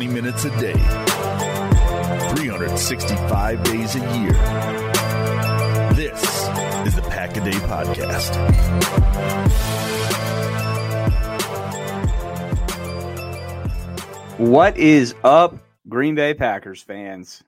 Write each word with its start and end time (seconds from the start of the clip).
Twenty 0.00 0.14
minutes 0.14 0.46
a 0.46 0.50
day, 0.58 0.72
365 2.32 3.62
days 3.64 3.96
a 3.96 3.98
year. 3.98 4.32
This 5.92 6.22
is 6.86 6.96
the 6.96 7.02
Pack 7.10 7.36
a 7.36 7.44
Day 7.44 7.50
Podcast. 7.50 8.34
What 14.38 14.78
is 14.78 15.14
up, 15.22 15.58
Green 15.86 16.14
Bay 16.14 16.32
Packers 16.32 16.80
fans? 16.80 17.44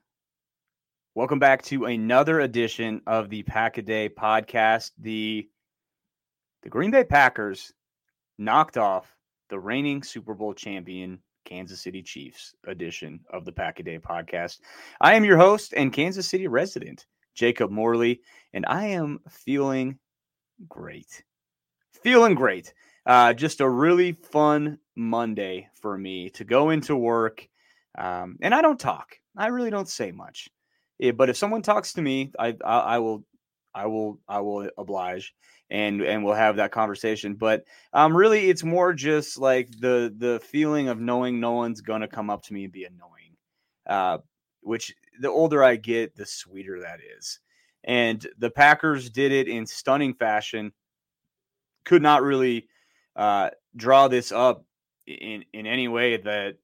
Welcome 1.14 1.38
back 1.38 1.62
to 1.62 1.86
another 1.86 2.38
edition 2.38 3.00
of 3.06 3.30
the 3.30 3.44
Pack 3.44 3.78
a 3.78 3.82
Day 3.82 4.10
podcast. 4.10 4.90
The 4.98 5.48
the 6.64 6.68
Green 6.68 6.90
Bay 6.90 7.04
Packers 7.04 7.72
knocked 8.36 8.76
off 8.76 9.10
the 9.48 9.58
reigning 9.58 10.02
Super 10.02 10.34
Bowl 10.34 10.52
champion 10.52 11.20
Kansas 11.44 11.80
City 11.80 12.02
Chiefs 12.02 12.54
edition 12.66 13.20
of 13.30 13.44
the 13.44 13.52
Pack 13.52 13.80
a 13.80 13.82
Day 13.82 13.98
podcast. 13.98 14.58
I 15.00 15.14
am 15.14 15.24
your 15.24 15.36
host 15.36 15.74
and 15.76 15.92
Kansas 15.92 16.28
City 16.28 16.46
resident, 16.46 17.06
Jacob 17.34 17.70
Morley, 17.70 18.20
and 18.52 18.64
I 18.66 18.86
am 18.86 19.20
feeling 19.28 19.98
great. 20.68 21.24
Feeling 22.02 22.34
great. 22.34 22.74
Uh, 23.06 23.32
just 23.32 23.60
a 23.60 23.68
really 23.68 24.12
fun 24.12 24.78
Monday 24.96 25.68
for 25.74 25.98
me 25.98 26.30
to 26.30 26.44
go 26.44 26.70
into 26.70 26.96
work. 26.96 27.48
Um, 27.98 28.36
and 28.40 28.54
I 28.54 28.62
don't 28.62 28.78
talk. 28.78 29.18
I 29.36 29.48
really 29.48 29.70
don't 29.70 29.88
say 29.88 30.12
much. 30.12 30.48
Yeah, 30.98 31.12
but 31.12 31.28
if 31.28 31.36
someone 31.36 31.62
talks 31.62 31.94
to 31.94 32.02
me, 32.02 32.32
I, 32.38 32.56
I, 32.64 32.78
I 32.78 32.98
will, 32.98 33.24
I 33.74 33.86
will, 33.86 34.20
I 34.28 34.40
will 34.40 34.70
oblige, 34.78 35.34
and 35.70 36.02
and 36.02 36.24
we'll 36.24 36.34
have 36.34 36.56
that 36.56 36.72
conversation. 36.72 37.34
But 37.34 37.64
um, 37.92 38.16
really, 38.16 38.50
it's 38.50 38.64
more 38.64 38.92
just 38.92 39.38
like 39.38 39.70
the 39.80 40.14
the 40.16 40.40
feeling 40.40 40.88
of 40.88 41.00
knowing 41.00 41.40
no 41.40 41.52
one's 41.52 41.80
gonna 41.80 42.08
come 42.08 42.30
up 42.30 42.42
to 42.44 42.52
me 42.52 42.64
and 42.64 42.72
be 42.72 42.84
annoying. 42.84 43.36
Uh, 43.86 44.18
which 44.62 44.94
the 45.20 45.28
older 45.28 45.62
I 45.62 45.76
get, 45.76 46.14
the 46.14 46.26
sweeter 46.26 46.80
that 46.80 47.00
is. 47.18 47.40
And 47.84 48.24
the 48.38 48.50
Packers 48.50 49.10
did 49.10 49.32
it 49.32 49.48
in 49.48 49.66
stunning 49.66 50.14
fashion. 50.14 50.72
Could 51.84 52.02
not 52.02 52.22
really 52.22 52.68
uh, 53.16 53.50
draw 53.76 54.08
this 54.08 54.30
up 54.30 54.64
in 55.06 55.44
in 55.52 55.66
any 55.66 55.88
way 55.88 56.16
that 56.18 56.56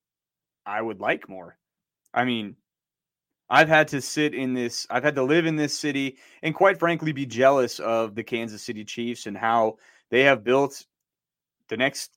I 0.64 0.80
would 0.80 1.00
like 1.00 1.28
more. 1.28 1.58
I 2.14 2.24
mean, 2.24 2.56
I've 3.50 3.68
had 3.68 3.88
to 3.88 4.00
sit 4.00 4.34
in 4.34 4.52
this, 4.52 4.86
I've 4.90 5.04
had 5.04 5.14
to 5.14 5.22
live 5.22 5.46
in 5.46 5.56
this 5.56 5.78
city 5.78 6.18
and 6.42 6.54
quite 6.54 6.78
frankly 6.78 7.12
be 7.12 7.26
jealous 7.26 7.78
of 7.80 8.14
the 8.14 8.22
Kansas 8.22 8.62
City 8.62 8.84
Chiefs 8.84 9.26
and 9.26 9.36
how 9.36 9.78
they 10.10 10.22
have 10.24 10.44
built 10.44 10.84
the 11.68 11.76
next 11.76 12.10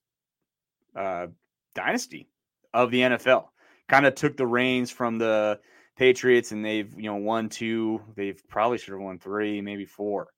uh, 0.95 1.27
dynasty 1.73 2.27
of 2.73 2.91
the 2.91 3.01
NFL. 3.01 3.47
Kind 3.87 4.05
of 4.05 4.15
took 4.15 4.35
the 4.35 4.47
reins 4.47 4.91
from 4.91 5.17
the 5.17 5.59
Patriots 5.97 6.51
and 6.51 6.65
they've, 6.65 6.93
you 6.97 7.09
know, 7.09 7.15
won 7.15 7.47
two, 7.47 8.01
they've 8.15 8.41
probably 8.49 8.77
should 8.77 8.93
have 8.93 9.01
won 9.01 9.19
three, 9.19 9.61
maybe 9.61 9.85
four. 9.85 10.29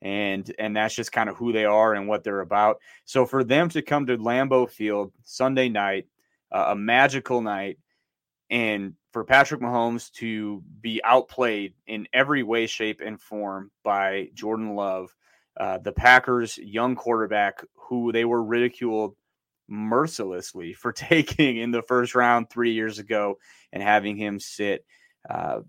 And 0.00 0.54
and 0.60 0.76
that's 0.76 0.94
just 0.94 1.10
kind 1.10 1.28
of 1.28 1.36
who 1.36 1.52
they 1.52 1.64
are 1.64 1.94
and 1.94 2.06
what 2.06 2.22
they're 2.22 2.40
about. 2.40 2.78
So 3.04 3.26
for 3.26 3.42
them 3.42 3.68
to 3.70 3.82
come 3.82 4.06
to 4.06 4.16
Lambeau 4.16 4.70
Field 4.70 5.12
Sunday 5.24 5.68
night, 5.68 6.06
uh, 6.52 6.66
a 6.68 6.76
magical 6.76 7.40
night, 7.40 7.78
and 8.48 8.94
for 9.12 9.24
Patrick 9.24 9.60
Mahomes 9.60 10.10
to 10.12 10.62
be 10.80 11.00
outplayed 11.02 11.74
in 11.86 12.06
every 12.12 12.42
way, 12.42 12.66
shape, 12.66 13.00
and 13.04 13.20
form 13.20 13.70
by 13.82 14.28
Jordan 14.34 14.74
Love, 14.74 15.14
uh, 15.58 15.78
the 15.78 15.92
Packers' 15.92 16.58
young 16.58 16.94
quarterback, 16.94 17.64
who 17.74 18.12
they 18.12 18.24
were 18.24 18.42
ridiculed 18.42 19.16
mercilessly 19.66 20.72
for 20.72 20.92
taking 20.92 21.56
in 21.56 21.70
the 21.70 21.82
first 21.82 22.14
round 22.14 22.50
three 22.50 22.72
years 22.72 22.98
ago 22.98 23.38
and 23.72 23.82
having 23.82 24.16
him 24.16 24.40
sit. 24.40 24.84
Uh, 25.28 25.60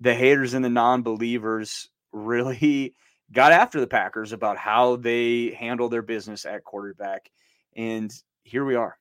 the 0.00 0.14
haters 0.14 0.54
and 0.54 0.64
the 0.64 0.70
non 0.70 1.02
believers 1.02 1.90
really 2.12 2.94
got 3.32 3.52
after 3.52 3.80
the 3.80 3.86
Packers 3.86 4.32
about 4.32 4.56
how 4.56 4.96
they 4.96 5.50
handle 5.58 5.88
their 5.88 6.02
business 6.02 6.46
at 6.46 6.64
quarterback. 6.64 7.30
And 7.74 8.12
here 8.42 8.64
we 8.64 8.74
are. 8.74 8.96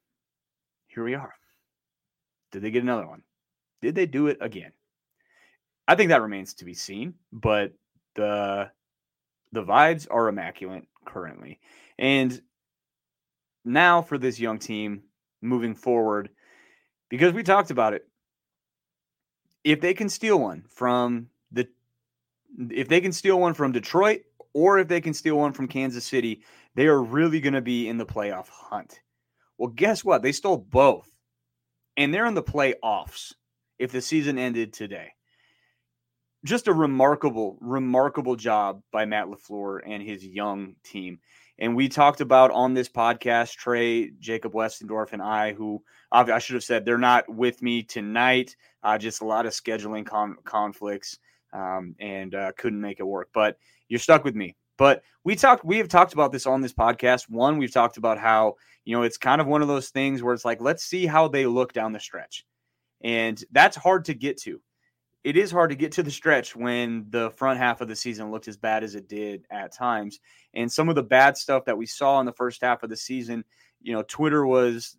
Here 0.87 1.03
we 1.03 1.13
are. 1.13 1.33
Did 2.51 2.61
they 2.61 2.71
get 2.71 2.83
another 2.83 3.07
one? 3.07 3.23
Did 3.85 3.93
they 3.93 4.07
do 4.07 4.25
it 4.25 4.39
again? 4.41 4.71
I 5.87 5.93
think 5.93 6.09
that 6.09 6.23
remains 6.23 6.55
to 6.55 6.65
be 6.65 6.73
seen, 6.73 7.13
but 7.31 7.73
the 8.15 8.71
the 9.51 9.63
vibes 9.63 10.07
are 10.09 10.27
immaculate 10.27 10.87
currently. 11.05 11.59
And 11.99 12.41
now 13.63 14.01
for 14.01 14.17
this 14.17 14.39
young 14.39 14.57
team 14.57 15.03
moving 15.39 15.75
forward, 15.75 16.31
because 17.09 17.31
we 17.31 17.43
talked 17.43 17.69
about 17.69 17.93
it, 17.93 18.07
if 19.63 19.81
they 19.81 19.93
can 19.93 20.09
steal 20.09 20.39
one 20.39 20.63
from 20.67 21.29
the 21.51 21.67
if 22.57 22.87
they 22.87 23.01
can 23.01 23.11
steal 23.11 23.39
one 23.39 23.53
from 23.53 23.71
Detroit 23.71 24.21
or 24.53 24.79
if 24.79 24.87
they 24.87 24.99
can 24.99 25.13
steal 25.13 25.37
one 25.37 25.53
from 25.53 25.67
Kansas 25.67 26.05
City, 26.05 26.41
they 26.73 26.87
are 26.87 27.03
really 27.03 27.39
going 27.39 27.53
to 27.53 27.61
be 27.61 27.87
in 27.87 27.99
the 27.99 28.05
playoff 28.07 28.49
hunt. 28.49 28.99
Well, 29.59 29.69
guess 29.69 30.03
what? 30.03 30.23
They 30.23 30.31
stole 30.31 30.57
both. 30.57 31.07
And 31.97 32.11
they're 32.11 32.25
in 32.25 32.33
the 32.33 32.41
playoffs 32.41 33.35
if 33.79 33.91
the 33.91 34.01
season 34.01 34.37
ended 34.37 34.73
today. 34.73 35.09
Just 36.43 36.67
a 36.67 36.73
remarkable, 36.73 37.57
remarkable 37.59 38.35
job 38.35 38.81
by 38.91 39.05
Matt 39.05 39.27
LaFleur 39.27 39.79
and 39.85 40.03
his 40.03 40.25
young 40.25 40.75
team. 40.83 41.19
And 41.57 41.75
we 41.75 41.87
talked 41.87 42.21
about 42.21 42.51
on 42.51 42.73
this 42.73 42.89
podcast, 42.89 43.53
Trey, 43.55 44.11
Jacob 44.19 44.53
Westendorf, 44.53 45.13
and 45.13 45.21
I, 45.21 45.53
who 45.53 45.81
I 46.11 46.39
should 46.39 46.55
have 46.55 46.63
said 46.63 46.85
they're 46.85 46.97
not 46.97 47.27
with 47.33 47.61
me 47.61 47.81
tonight. 47.81 48.55
Uh, 48.83 48.97
just 48.97 49.21
a 49.21 49.25
lot 49.25 49.45
of 49.45 49.53
scheduling 49.53 50.05
con- 50.05 50.37
conflicts 50.43 51.17
um, 51.53 51.95
and 51.99 52.35
uh, 52.35 52.51
couldn't 52.57 52.81
make 52.81 52.99
it 52.99 53.07
work. 53.07 53.29
But 53.33 53.57
you're 53.87 53.99
stuck 53.99 54.23
with 54.23 54.35
me. 54.35 54.55
But 54.77 55.03
we 55.23 55.35
talked, 55.35 55.63
we 55.63 55.77
have 55.77 55.87
talked 55.87 56.13
about 56.13 56.33
this 56.33 56.45
on 56.45 56.61
this 56.61 56.73
podcast. 56.73 57.29
One, 57.29 57.57
we've 57.57 57.71
talked 57.73 57.95
about 57.97 58.17
how, 58.17 58.55
you 58.83 58.95
know, 58.95 59.03
it's 59.03 59.17
kind 59.17 59.39
of 59.39 59.47
one 59.47 59.61
of 59.61 59.69
those 59.69 59.89
things 59.89 60.21
where 60.21 60.33
it's 60.33 60.45
like, 60.45 60.59
let's 60.59 60.83
see 60.83 61.05
how 61.05 61.29
they 61.29 61.45
look 61.45 61.71
down 61.71 61.93
the 61.93 61.99
stretch. 61.99 62.45
And 63.05 63.41
that's 63.51 63.77
hard 63.77 64.05
to 64.05 64.15
get 64.15 64.37
to. 64.41 64.59
It 65.23 65.37
is 65.37 65.51
hard 65.51 65.69
to 65.69 65.75
get 65.75 65.91
to 65.93 66.03
the 66.03 66.09
stretch 66.09 66.55
when 66.55 67.05
the 67.11 67.29
front 67.29 67.59
half 67.59 67.79
of 67.81 67.87
the 67.87 67.95
season 67.95 68.31
looked 68.31 68.47
as 68.47 68.57
bad 68.57 68.83
as 68.83 68.95
it 68.95 69.07
did 69.07 69.45
at 69.51 69.71
times. 69.71 70.19
And 70.55 70.71
some 70.71 70.89
of 70.89 70.95
the 70.95 71.03
bad 71.03 71.37
stuff 71.37 71.65
that 71.65 71.77
we 71.77 71.85
saw 71.85 72.19
in 72.19 72.25
the 72.25 72.33
first 72.33 72.63
half 72.63 72.81
of 72.81 72.89
the 72.89 72.97
season, 72.97 73.45
you 73.79 73.93
know, 73.93 74.01
Twitter 74.07 74.45
was 74.47 74.97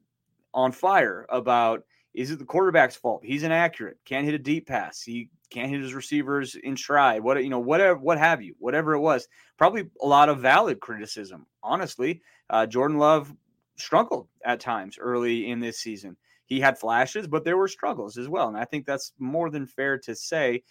on 0.55 0.70
fire 0.70 1.26
about 1.31 1.82
Is 2.14 2.31
it 2.31 2.38
the 2.38 2.44
quarterback's 2.44 2.94
fault? 2.94 3.23
He's 3.25 3.43
inaccurate. 3.43 3.99
Can't 4.05 4.25
hit 4.25 4.35
a 4.35 4.38
deep 4.38 4.69
pass. 4.69 5.03
He 5.03 5.29
can't 5.50 5.70
hit 5.70 5.81
his 5.81 5.93
receivers 5.93 6.55
in 6.55 6.76
stride. 6.76 7.25
What 7.25 7.43
you 7.43 7.50
know, 7.50 7.58
whatever, 7.58 7.99
what 7.99 8.19
have 8.19 8.41
you, 8.41 8.55
whatever 8.61 8.94
it 8.94 9.00
was. 9.00 9.26
Probably 9.58 9.91
a 10.00 10.06
lot 10.06 10.29
of 10.29 10.38
valid 10.38 10.79
criticism. 10.79 11.47
Honestly, 11.61 12.23
uh, 12.50 12.67
Jordan 12.67 12.99
Love 12.99 13.35
struggled 13.75 14.29
at 14.44 14.61
times 14.61 14.97
early 14.97 15.50
in 15.50 15.58
this 15.58 15.79
season. 15.79 16.17
He 16.46 16.60
had 16.60 16.78
flashes, 16.78 17.26
but 17.26 17.44
there 17.44 17.56
were 17.56 17.69
struggles 17.69 18.16
as 18.16 18.28
well, 18.28 18.48
and 18.48 18.56
I 18.56 18.64
think 18.64 18.87
that's 18.87 19.12
more 19.19 19.50
than 19.50 19.66
fair 19.66 19.98
to 19.98 20.14
say. 20.14 20.62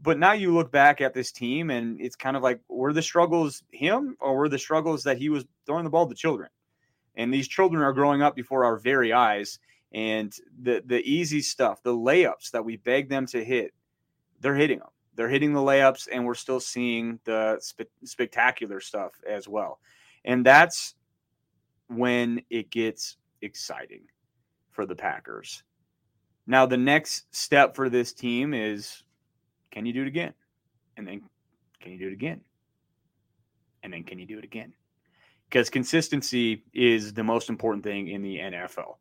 But 0.00 0.18
now 0.18 0.32
you 0.32 0.54
look 0.54 0.72
back 0.72 1.00
at 1.00 1.12
this 1.12 1.32
team, 1.32 1.70
and 1.70 2.00
it's 2.00 2.16
kind 2.16 2.36
of 2.36 2.42
like 2.42 2.60
were 2.68 2.92
the 2.92 3.02
struggles 3.02 3.62
him, 3.70 4.16
or 4.20 4.36
were 4.36 4.48
the 4.48 4.58
struggles 4.58 5.02
that 5.04 5.18
he 5.18 5.28
was 5.28 5.44
throwing 5.66 5.84
the 5.84 5.90
ball 5.90 6.08
to 6.08 6.14
children? 6.14 6.48
And 7.16 7.32
these 7.32 7.48
children 7.48 7.82
are 7.82 7.92
growing 7.92 8.22
up 8.22 8.34
before 8.34 8.64
our 8.64 8.76
very 8.76 9.12
eyes. 9.12 9.58
And 9.92 10.32
the 10.62 10.82
the 10.84 11.02
easy 11.02 11.40
stuff, 11.40 11.82
the 11.82 11.94
layups 11.94 12.50
that 12.52 12.64
we 12.64 12.76
beg 12.78 13.08
them 13.08 13.26
to 13.26 13.44
hit, 13.44 13.72
they're 14.40 14.56
hitting 14.56 14.80
them. 14.80 14.88
They're 15.14 15.28
hitting 15.28 15.52
the 15.52 15.60
layups, 15.60 16.08
and 16.12 16.24
we're 16.24 16.34
still 16.34 16.58
seeing 16.58 17.20
the 17.24 17.58
spe- 17.60 17.82
spectacular 18.04 18.80
stuff 18.80 19.12
as 19.28 19.46
well. 19.46 19.78
And 20.24 20.44
that's 20.44 20.96
when 21.88 22.42
it 22.50 22.70
gets 22.70 23.16
exciting 23.42 24.06
for 24.74 24.84
the 24.84 24.94
Packers. 24.94 25.62
Now, 26.46 26.66
the 26.66 26.76
next 26.76 27.34
step 27.34 27.74
for 27.74 27.88
this 27.88 28.12
team 28.12 28.52
is 28.52 29.02
can 29.70 29.86
you 29.86 29.92
do 29.92 30.02
it 30.02 30.08
again? 30.08 30.34
And 30.96 31.08
then 31.08 31.22
can 31.80 31.92
you 31.92 31.98
do 31.98 32.08
it 32.08 32.12
again? 32.12 32.42
And 33.82 33.92
then 33.92 34.04
can 34.04 34.18
you 34.18 34.26
do 34.26 34.38
it 34.38 34.44
again? 34.44 34.74
Because 35.48 35.70
consistency 35.70 36.64
is 36.74 37.14
the 37.14 37.24
most 37.24 37.48
important 37.48 37.84
thing 37.84 38.08
in 38.08 38.22
the 38.22 38.38
NFL 38.38 38.96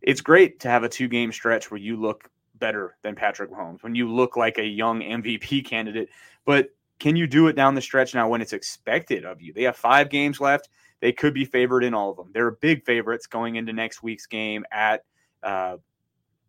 it's 0.00 0.20
great 0.20 0.60
to 0.60 0.68
have 0.68 0.84
a 0.84 0.88
two 0.88 1.08
game 1.08 1.32
stretch 1.32 1.70
where 1.70 1.80
you 1.80 1.96
look 1.96 2.28
better 2.56 2.96
than 3.02 3.14
Patrick 3.14 3.50
Mahomes, 3.50 3.82
when 3.82 3.94
you 3.94 4.12
look 4.12 4.36
like 4.36 4.58
a 4.58 4.64
young 4.64 5.00
MVP 5.00 5.64
candidate. 5.64 6.08
But 6.44 6.70
can 6.98 7.16
you 7.16 7.26
do 7.26 7.46
it 7.46 7.54
down 7.54 7.74
the 7.74 7.80
stretch 7.80 8.14
now 8.14 8.28
when 8.28 8.40
it's 8.40 8.52
expected 8.52 9.24
of 9.24 9.40
you? 9.40 9.52
They 9.52 9.62
have 9.64 9.76
five 9.76 10.10
games 10.10 10.40
left. 10.40 10.68
They 11.00 11.12
could 11.12 11.34
be 11.34 11.44
favored 11.44 11.84
in 11.84 11.94
all 11.94 12.10
of 12.10 12.16
them. 12.16 12.30
They're 12.32 12.50
big 12.50 12.84
favorites 12.84 13.26
going 13.26 13.56
into 13.56 13.72
next 13.72 14.02
week's 14.02 14.26
game 14.26 14.64
at, 14.72 15.04
uh, 15.42 15.76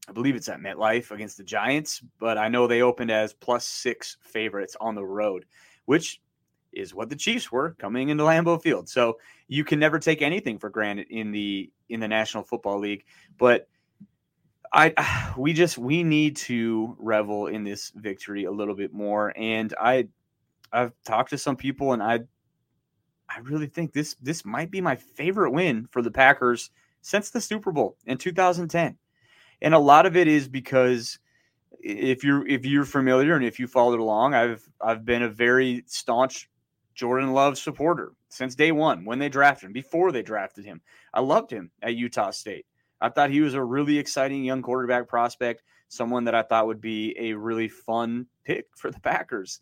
I 0.07 0.12
believe 0.12 0.36
it's 0.36 0.50
at 0.50 0.60
MetLife 0.60 1.12
against 1.12 1.38
the 1.38 1.44
Giants, 1.44 2.01
but 2.19 2.38
I 2.38 2.48
know 2.48 2.66
they 2.66 2.81
opened 2.81 3.12
as 3.12 3.34
plus 3.34 3.66
six 3.66 4.18
favorites 4.22 4.75
on 4.81 4.96
the 4.96 5.06
road, 5.06 5.46
which 5.86 6.19
is 6.72 6.94
what 6.94 7.10
the 7.10 7.16
Chiefs 7.16 7.51
were 7.51 7.75
coming 7.80 8.10
into 8.10 8.24
Lambeau 8.24 8.62
Field. 8.62 8.90
So 8.90 9.19
you 9.48 9.63
can 9.63 9.80
never 9.80 10.00
take 10.00 10.22
anything 10.22 10.57
for 10.57 10.69
granted 10.69 11.07
in 11.10 11.31
the 11.31 11.72
in 11.90 12.00
the 12.00 12.07
National 12.07 12.44
Football 12.44 12.80
League. 12.80 13.06
But 13.38 13.68
I 14.72 15.34
we 15.38 15.54
just 15.54 15.78
we 15.78 16.04
need 16.04 16.36
to 16.38 16.95
revel 17.00 17.48
in 17.48 17.63
this 17.63 17.92
victory 17.95 18.45
a 18.45 18.52
little 18.52 18.75
bit 18.75 18.94
more. 18.94 19.34
And 19.36 19.74
I 19.80 20.07
I've 20.72 20.94
talked 21.04 21.31
to 21.31 21.38
some 21.38 21.56
people 21.56 21.94
and 21.94 22.04
I 22.04 22.22
I 23.30 23.40
really 23.40 23.68
think 23.68 23.94
this 23.94 24.16
this 24.22 24.44
might 24.44 24.72
be 24.72 24.81
my 24.81 24.96
favorite 24.96 25.52
win 25.52 25.88
for 25.92 26.02
the 26.02 26.12
Packers 26.12 26.72
since 27.02 27.30
the 27.30 27.42
Super 27.42 27.72
Bowl 27.72 27.98
in 28.06 28.18
2010. 28.18 28.98
And 29.62 29.74
a 29.74 29.80
lot 29.80 30.06
of 30.06 30.16
it 30.16 30.28
is 30.28 30.48
because 30.48 31.20
if 31.81 32.24
you're 32.24 32.48
if 32.48 32.66
you're 32.66 32.86
familiar 32.86 33.36
and 33.36 33.46
if 33.46 33.60
you 33.60 33.68
followed 33.68 34.00
along, 34.00 34.34
I've 34.34 34.68
I've 34.81 35.06
been 35.06 35.24
a 35.24 35.30
very 35.30 35.84
staunch 35.88 36.50
Jordan 36.96 37.34
Love 37.34 37.58
supporter 37.58 38.14
since 38.30 38.56
day 38.56 38.72
one 38.72 39.06
when 39.06 39.20
they 39.20 39.30
drafted 39.30 39.68
him, 39.68 39.74
before 39.74 40.12
they 40.12 40.22
drafted 40.22 40.66
him. 40.66 40.81
I 41.14 41.22
loved 41.22 41.52
him 41.52 41.72
at 41.81 41.96
Utah 41.96 42.31
State. 42.31 42.66
I 43.02 43.10
thought 43.10 43.30
he 43.30 43.42
was 43.42 43.54
a 43.54 43.64
really 43.64 43.98
exciting 43.98 44.44
young 44.44 44.62
quarterback 44.62 45.08
prospect, 45.08 45.64
someone 45.88 46.26
that 46.26 46.36
I 46.36 46.44
thought 46.44 46.68
would 46.68 46.81
be 46.81 47.16
a 47.18 47.34
really 47.34 47.70
fun 47.70 48.28
pick 48.44 48.66
for 48.76 48.92
the 48.92 49.00
Packers. 49.00 49.62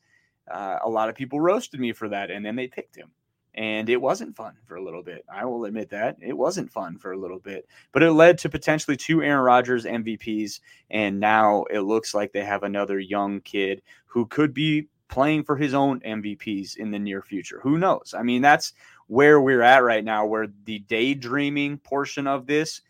Uh, 0.50 0.80
a 0.84 0.90
lot 0.90 1.10
of 1.10 1.16
people 1.16 1.40
roasted 1.40 1.80
me 1.80 1.92
for 1.92 2.10
that, 2.10 2.32
and 2.32 2.44
then 2.44 2.56
they 2.56 2.68
picked 2.68 2.96
him. 2.96 3.12
And 3.58 3.90
it 3.90 4.00
wasn't 4.00 4.36
fun 4.36 4.54
for 4.66 4.76
a 4.76 4.84
little 4.84 5.02
bit. 5.02 5.26
I 5.34 5.44
will 5.44 5.66
admit 5.66 5.90
that. 5.90 6.18
It 6.22 6.38
wasn't 6.38 6.72
fun 6.72 7.00
for 7.00 7.12
a 7.12 7.18
little 7.18 7.40
bit, 7.40 7.68
but 7.92 8.04
it 8.04 8.12
led 8.12 8.38
to 8.40 8.50
potentially 8.50 8.96
two 8.96 9.24
Aaron 9.24 9.44
Rodgers 9.44 9.84
MVPs. 9.84 10.60
And 10.92 11.20
now 11.20 11.64
it 11.72 11.80
looks 11.80 12.14
like 12.14 12.32
they 12.32 12.46
have 12.46 12.62
another 12.62 13.00
young 13.00 13.42
kid 13.42 13.82
who 14.06 14.28
could 14.28 14.54
be 14.54 14.88
playing 15.08 15.44
for 15.44 15.56
his 15.56 15.74
own 15.74 16.00
MVPs 16.02 16.78
in 16.78 16.92
the 16.92 17.00
near 17.00 17.24
future. 17.24 17.60
Who 17.64 17.80
knows? 17.80 18.14
I 18.16 18.22
mean, 18.22 18.44
that's 18.44 18.74
where 19.08 19.42
we're 19.42 19.64
at 19.64 19.84
right 19.84 20.04
now, 20.04 20.26
where 20.26 20.48
the 20.66 20.80
daydreaming 20.80 21.80
portion 21.80 22.28
of 22.28 22.46
this, 22.46 22.82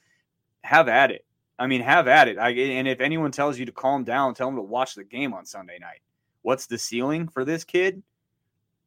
have 0.63 0.89
at 0.89 1.11
it. 1.11 1.25
I 1.57 1.67
mean, 1.67 1.81
have 1.81 2.07
at 2.07 2.27
it. 2.27 2.37
I, 2.37 2.49
and 2.49 2.87
if 2.87 2.99
anyone 2.99 3.31
tells 3.31 3.57
you 3.57 3.65
to 3.65 3.71
calm 3.71 4.03
down, 4.03 4.33
tell 4.33 4.47
them 4.47 4.57
to 4.57 4.61
watch 4.61 4.95
the 4.95 5.03
game 5.03 5.33
on 5.33 5.45
Sunday 5.45 5.79
night. 5.79 6.01
What's 6.41 6.67
the 6.67 6.77
ceiling 6.77 7.27
for 7.29 7.45
this 7.45 7.63
kid? 7.63 8.03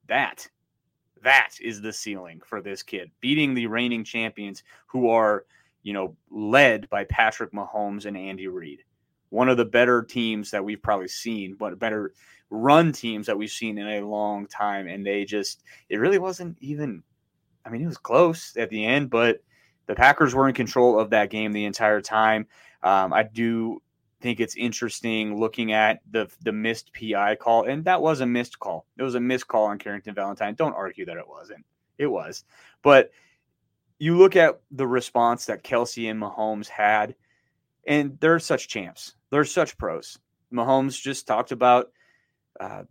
That. 0.06 0.48
That 1.22 1.50
is 1.60 1.80
the 1.80 1.92
ceiling 1.92 2.40
for 2.44 2.60
this 2.60 2.82
kid. 2.82 3.10
Beating 3.20 3.54
the 3.54 3.66
reigning 3.66 4.04
champions 4.04 4.62
who 4.86 5.08
are, 5.10 5.44
you 5.82 5.92
know, 5.92 6.16
led 6.30 6.88
by 6.88 7.04
Patrick 7.04 7.52
Mahomes 7.52 8.06
and 8.06 8.16
Andy 8.16 8.48
Reid. 8.48 8.84
One 9.28 9.48
of 9.48 9.56
the 9.56 9.64
better 9.64 10.02
teams 10.02 10.50
that 10.50 10.64
we've 10.64 10.82
probably 10.82 11.08
seen, 11.08 11.54
but 11.54 11.78
better 11.78 12.12
run 12.50 12.92
teams 12.92 13.26
that 13.26 13.38
we've 13.38 13.50
seen 13.50 13.78
in 13.78 13.86
a 13.86 14.06
long 14.06 14.46
time. 14.46 14.88
And 14.88 15.06
they 15.06 15.24
just, 15.24 15.62
it 15.88 15.98
really 15.98 16.18
wasn't 16.18 16.56
even, 16.60 17.02
I 17.64 17.70
mean, 17.70 17.82
it 17.82 17.86
was 17.86 17.98
close 17.98 18.56
at 18.56 18.70
the 18.70 18.84
end, 18.84 19.10
but 19.10 19.42
the 19.86 19.94
Packers 19.94 20.34
were 20.34 20.48
in 20.48 20.54
control 20.54 20.98
of 20.98 21.10
that 21.10 21.30
game 21.30 21.52
the 21.52 21.64
entire 21.64 22.00
time. 22.00 22.46
Um, 22.82 23.12
I 23.12 23.24
do 23.24 23.82
think 24.20 24.40
it's 24.40 24.56
interesting 24.56 25.38
looking 25.38 25.72
at 25.72 26.00
the 26.10 26.30
the 26.42 26.52
missed 26.52 26.92
PI 26.94 27.36
call, 27.36 27.64
and 27.64 27.84
that 27.84 28.02
was 28.02 28.20
a 28.20 28.26
missed 28.26 28.58
call. 28.58 28.86
It 28.96 29.02
was 29.02 29.14
a 29.14 29.20
missed 29.20 29.48
call 29.48 29.66
on 29.66 29.78
Carrington 29.78 30.14
Valentine. 30.14 30.54
Don't 30.54 30.74
argue 30.74 31.06
that 31.06 31.16
it 31.16 31.28
wasn't. 31.28 31.64
It 31.98 32.06
was, 32.06 32.44
but 32.82 33.10
you 33.98 34.16
look 34.16 34.34
at 34.34 34.60
the 34.70 34.86
response 34.86 35.46
that 35.46 35.62
Kelce 35.62 36.10
and 36.10 36.20
Mahomes 36.20 36.68
had, 36.68 37.14
and 37.86 38.18
they're 38.20 38.38
such 38.38 38.68
champs. 38.68 39.14
They're 39.30 39.44
such 39.44 39.76
pros. 39.76 40.18
Mahomes 40.52 41.00
just 41.00 41.26
talked 41.26 41.52
about 41.52 41.92
uh, 42.58 42.84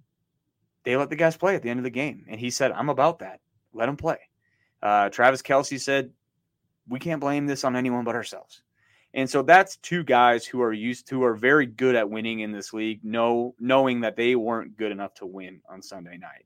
they 0.84 0.96
let 0.96 1.10
the 1.10 1.16
guys 1.16 1.38
play 1.38 1.56
at 1.56 1.62
the 1.62 1.70
end 1.70 1.80
of 1.80 1.84
the 1.84 1.90
game. 1.90 2.26
And 2.28 2.40
he 2.40 2.50
said, 2.50 2.72
I'm 2.72 2.90
about 2.90 3.20
that. 3.20 3.42
Let 3.74 3.88
them 3.88 3.98
play. 3.98 4.18
Uh, 4.82 5.10
Travis 5.10 5.42
Kelce 5.42 5.80
said, 5.80 6.12
We 6.88 7.00
can't 7.00 7.22
blame 7.22 7.48
this 7.48 7.64
on 7.64 7.76
anyone 7.76 8.06
but 8.06 8.16
ourselves. 8.16 8.62
And 9.14 9.30
so 9.30 9.42
that's 9.42 9.78
two 9.78 10.04
guys 10.04 10.46
who 10.46 10.62
are 10.62 10.74
used 10.74 11.08
to, 11.10 11.24
are 11.24 11.36
very 11.36 11.66
good 11.66 11.96
at 11.96 12.10
winning 12.10 12.42
in 12.42 12.52
this 12.52 12.74
league, 12.74 13.04
know, 13.04 13.56
knowing 13.60 14.02
that 14.02 14.16
they 14.16 14.36
weren't 14.36 14.78
good 14.78 14.92
enough 14.92 15.14
to 15.16 15.26
win 15.26 15.62
on 15.70 15.82
Sunday 15.82 16.18
night. 16.18 16.46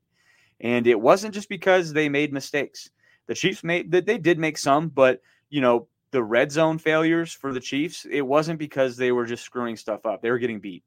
And 0.60 0.86
it 0.86 0.98
wasn't 0.98 1.34
just 1.34 1.48
because 1.48 1.92
they 1.92 2.08
made 2.08 2.32
mistakes. 2.32 2.90
The 3.26 3.34
Chiefs 3.34 3.62
made 3.64 3.90
that 3.90 4.06
they 4.06 4.18
did 4.18 4.38
make 4.38 4.56
some, 4.56 4.88
but 4.88 5.20
you 5.50 5.60
know, 5.60 5.88
the 6.10 6.22
red 6.22 6.50
zone 6.52 6.78
failures 6.78 7.32
for 7.32 7.52
the 7.52 7.60
Chiefs, 7.60 8.06
it 8.10 8.22
wasn't 8.22 8.58
because 8.58 8.96
they 8.96 9.12
were 9.12 9.26
just 9.26 9.44
screwing 9.44 9.76
stuff 9.76 10.06
up. 10.06 10.22
They 10.22 10.30
were 10.30 10.38
getting 10.38 10.60
beat 10.60 10.84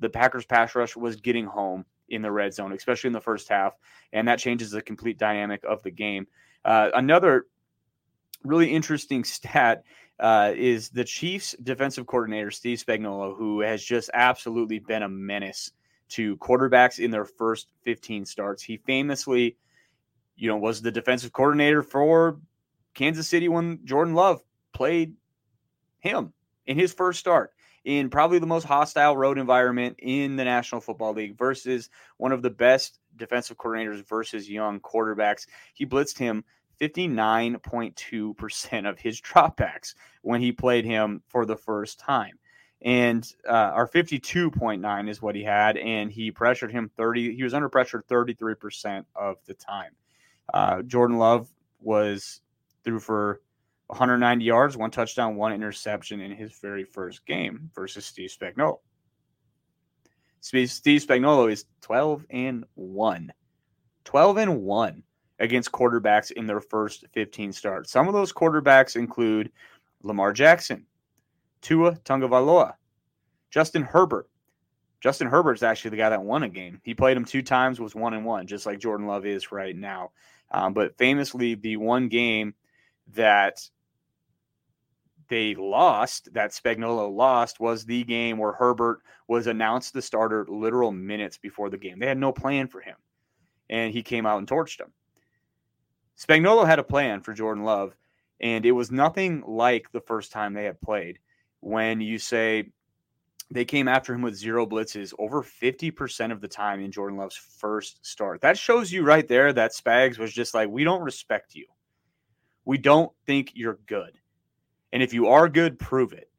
the 0.00 0.08
Packers 0.08 0.44
pass 0.44 0.74
rush 0.74 0.96
was 0.96 1.16
getting 1.16 1.46
home 1.46 1.84
in 2.08 2.22
the 2.22 2.32
red 2.32 2.52
zone, 2.52 2.72
especially 2.72 3.08
in 3.08 3.12
the 3.12 3.20
first 3.20 3.48
half, 3.48 3.76
and 4.12 4.26
that 4.26 4.38
changes 4.38 4.72
the 4.72 4.82
complete 4.82 5.18
dynamic 5.18 5.62
of 5.64 5.82
the 5.82 5.90
game. 5.90 6.26
Uh, 6.64 6.90
another 6.94 7.46
really 8.42 8.72
interesting 8.72 9.22
stat 9.24 9.84
uh, 10.20 10.52
is 10.54 10.90
the 10.90 11.04
Chiefs' 11.04 11.56
defensive 11.62 12.06
coordinator 12.06 12.50
Steve 12.50 12.78
Spagnuolo, 12.78 13.36
who 13.36 13.60
has 13.60 13.82
just 13.82 14.10
absolutely 14.12 14.78
been 14.78 15.02
a 15.02 15.08
menace 15.08 15.72
to 16.10 16.36
quarterbacks 16.36 16.98
in 16.98 17.10
their 17.10 17.24
first 17.24 17.68
15 17.84 18.26
starts. 18.26 18.62
He 18.62 18.76
famously, 18.76 19.56
you 20.36 20.48
know, 20.48 20.58
was 20.58 20.82
the 20.82 20.90
defensive 20.90 21.32
coordinator 21.32 21.82
for 21.82 22.38
Kansas 22.94 23.28
City 23.28 23.48
when 23.48 23.80
Jordan 23.84 24.14
Love 24.14 24.42
played 24.72 25.14
him 26.00 26.32
in 26.66 26.78
his 26.78 26.92
first 26.92 27.18
start 27.18 27.52
in 27.84 28.10
probably 28.10 28.38
the 28.38 28.46
most 28.46 28.64
hostile 28.64 29.16
road 29.16 29.38
environment 29.38 29.96
in 30.00 30.36
the 30.36 30.44
National 30.44 30.80
Football 30.82 31.14
League 31.14 31.38
versus 31.38 31.88
one 32.18 32.32
of 32.32 32.42
the 32.42 32.50
best 32.50 32.98
defensive 33.16 33.56
coordinators 33.56 34.06
versus 34.06 34.50
young 34.50 34.80
quarterbacks. 34.80 35.46
He 35.72 35.86
blitzed 35.86 36.18
him 36.18 36.44
59.2% 36.80 38.88
of 38.88 38.98
his 38.98 39.20
dropbacks 39.22 39.94
when 40.22 40.40
he 40.40 40.52
played 40.52 40.84
him 40.84 41.22
for 41.28 41.46
the 41.46 41.56
first 41.56 41.98
time. 41.98 42.38
And 42.82 43.30
uh, 43.46 43.52
our 43.52 43.86
52.9 43.86 45.08
is 45.08 45.20
what 45.20 45.34
he 45.34 45.44
had, 45.44 45.76
and 45.76 46.10
he 46.10 46.30
pressured 46.30 46.72
him 46.72 46.90
30. 46.96 47.36
He 47.36 47.42
was 47.42 47.52
under 47.52 47.68
pressure 47.68 48.02
33% 48.08 49.04
of 49.14 49.36
the 49.44 49.52
time. 49.54 49.92
Uh, 50.54 50.80
Jordan 50.82 51.18
Love 51.18 51.50
was 51.80 52.40
through 52.82 53.00
for 53.00 53.42
190 53.88 54.44
yards, 54.44 54.76
one 54.76 54.90
touchdown, 54.90 55.36
one 55.36 55.52
interception 55.52 56.20
in 56.20 56.32
his 56.32 56.58
very 56.60 56.84
first 56.84 57.26
game 57.26 57.70
versus 57.74 58.06
Steve 58.06 58.30
Spagnuolo. 58.30 58.78
Steve 60.40 60.68
Spagnuolo 60.68 61.52
is 61.52 61.66
12 61.82 62.24
and 62.30 62.64
1. 62.74 63.32
12 64.04 64.36
and 64.38 64.62
1 64.62 65.02
against 65.40 65.72
quarterbacks 65.72 66.30
in 66.30 66.46
their 66.46 66.60
first 66.60 67.06
15 67.12 67.52
starts. 67.52 67.90
Some 67.90 68.06
of 68.06 68.14
those 68.14 68.32
quarterbacks 68.32 68.94
include 68.94 69.50
Lamar 70.02 70.32
Jackson, 70.32 70.86
Tua 71.62 71.96
Tagovailoa, 72.04 72.74
Justin 73.50 73.82
Herbert. 73.82 74.28
Justin 75.00 75.28
Herbert's 75.28 75.62
actually 75.62 75.92
the 75.92 75.96
guy 75.96 76.10
that 76.10 76.22
won 76.22 76.42
a 76.42 76.48
game. 76.48 76.78
He 76.84 76.92
played 76.92 77.16
him 77.16 77.24
two 77.24 77.40
times, 77.40 77.80
was 77.80 77.94
one 77.94 78.12
and 78.12 78.24
one, 78.24 78.46
just 78.46 78.66
like 78.66 78.78
Jordan 78.78 79.06
Love 79.06 79.24
is 79.24 79.50
right 79.50 79.74
now. 79.74 80.10
Um, 80.50 80.74
but 80.74 80.96
famously, 80.98 81.54
the 81.54 81.78
one 81.78 82.08
game 82.08 82.54
that 83.14 83.60
they 85.28 85.54
lost, 85.54 86.32
that 86.34 86.50
Spagnuolo 86.50 87.10
lost, 87.14 87.60
was 87.60 87.86
the 87.86 88.04
game 88.04 88.36
where 88.36 88.52
Herbert 88.52 89.00
was 89.26 89.46
announced 89.46 89.94
the 89.94 90.02
starter 90.02 90.44
literal 90.48 90.92
minutes 90.92 91.38
before 91.38 91.70
the 91.70 91.78
game. 91.78 91.98
They 91.98 92.06
had 92.06 92.18
no 92.18 92.32
plan 92.32 92.66
for 92.66 92.80
him, 92.80 92.96
and 93.70 93.94
he 93.94 94.02
came 94.02 94.26
out 94.26 94.38
and 94.38 94.46
torched 94.46 94.80
him. 94.80 94.92
Spagnuolo 96.20 96.66
had 96.66 96.78
a 96.78 96.84
plan 96.84 97.20
for 97.20 97.32
Jordan 97.32 97.64
Love, 97.64 97.94
and 98.40 98.66
it 98.66 98.72
was 98.72 98.90
nothing 98.90 99.42
like 99.46 99.90
the 99.92 100.00
first 100.00 100.32
time 100.32 100.52
they 100.52 100.64
had 100.64 100.80
played. 100.80 101.18
When 101.60 102.00
you 102.00 102.18
say 102.18 102.72
they 103.50 103.64
came 103.64 103.88
after 103.88 104.14
him 104.14 104.22
with 104.22 104.36
zero 104.36 104.66
blitzes 104.66 105.12
over 105.18 105.42
50% 105.42 106.32
of 106.32 106.40
the 106.40 106.48
time 106.48 106.80
in 106.80 106.92
Jordan 106.92 107.18
Love's 107.18 107.36
first 107.36 108.04
start. 108.06 108.42
That 108.42 108.56
shows 108.56 108.92
you 108.92 109.02
right 109.02 109.26
there 109.26 109.52
that 109.52 109.72
Spags 109.72 110.18
was 110.18 110.32
just 110.32 110.54
like, 110.54 110.68
we 110.68 110.84
don't 110.84 111.02
respect 111.02 111.54
you. 111.54 111.66
We 112.64 112.78
don't 112.78 113.10
think 113.26 113.52
you're 113.54 113.80
good. 113.86 114.12
And 114.92 115.02
if 115.02 115.12
you 115.12 115.28
are 115.28 115.48
good, 115.48 115.78
prove 115.78 116.12
it. 116.12 116.30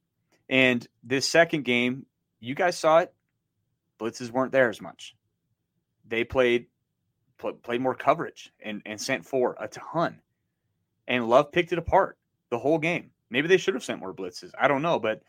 And 0.48 0.86
this 1.04 1.28
second 1.28 1.66
game, 1.66 2.06
you 2.40 2.56
guys 2.56 2.78
saw 2.78 3.00
it. 3.00 3.14
Blitzes 4.00 4.32
weren't 4.32 4.54
there 4.54 4.70
as 4.70 4.82
much. 4.82 5.16
They 6.08 6.24
played 6.24 6.68
played 7.64 7.82
more 7.82 7.96
coverage 7.96 8.54
and, 8.64 8.82
and 8.86 9.00
sent 9.00 9.26
four 9.26 9.56
a 9.60 9.68
ton. 9.68 10.20
And 11.08 11.28
Love 11.28 11.52
picked 11.52 11.74
it 11.74 11.80
apart 11.80 12.18
the 12.50 12.60
whole 12.60 12.78
game. 12.78 13.12
Maybe 13.30 13.48
they 13.48 13.58
should 13.58 13.74
have 13.74 13.84
sent 13.84 14.00
more 14.00 14.14
blitzes. 14.14 14.52
I 14.60 14.68
don't 14.68 14.82
know, 14.82 15.00
but 15.00 15.22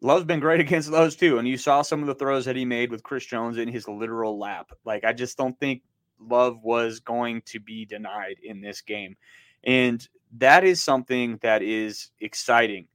Love's 0.00 0.24
been 0.24 0.40
great 0.40 0.60
against 0.66 0.90
those 0.90 1.16
too. 1.16 1.38
And 1.38 1.46
you 1.46 1.56
saw 1.56 1.82
some 1.82 2.00
of 2.00 2.06
the 2.06 2.14
throws 2.14 2.44
that 2.46 2.56
he 2.56 2.64
made 2.64 2.90
with 2.90 3.02
Chris 3.02 3.26
Jones 3.26 3.58
in 3.58 3.68
his 3.68 3.88
literal 3.88 4.38
lap. 4.38 4.72
Like, 4.84 5.04
I 5.04 5.12
just 5.12 5.36
don't 5.36 5.58
think 5.58 5.82
Love 6.18 6.62
was 6.62 7.00
going 7.00 7.42
to 7.46 7.60
be 7.60 7.84
denied 7.84 8.36
in 8.42 8.60
this 8.60 8.80
game. 8.80 9.16
And 9.64 10.06
that 10.38 10.64
is 10.64 10.82
something 10.82 11.38
that 11.42 11.62
is 11.62 12.10
exciting 12.20 12.86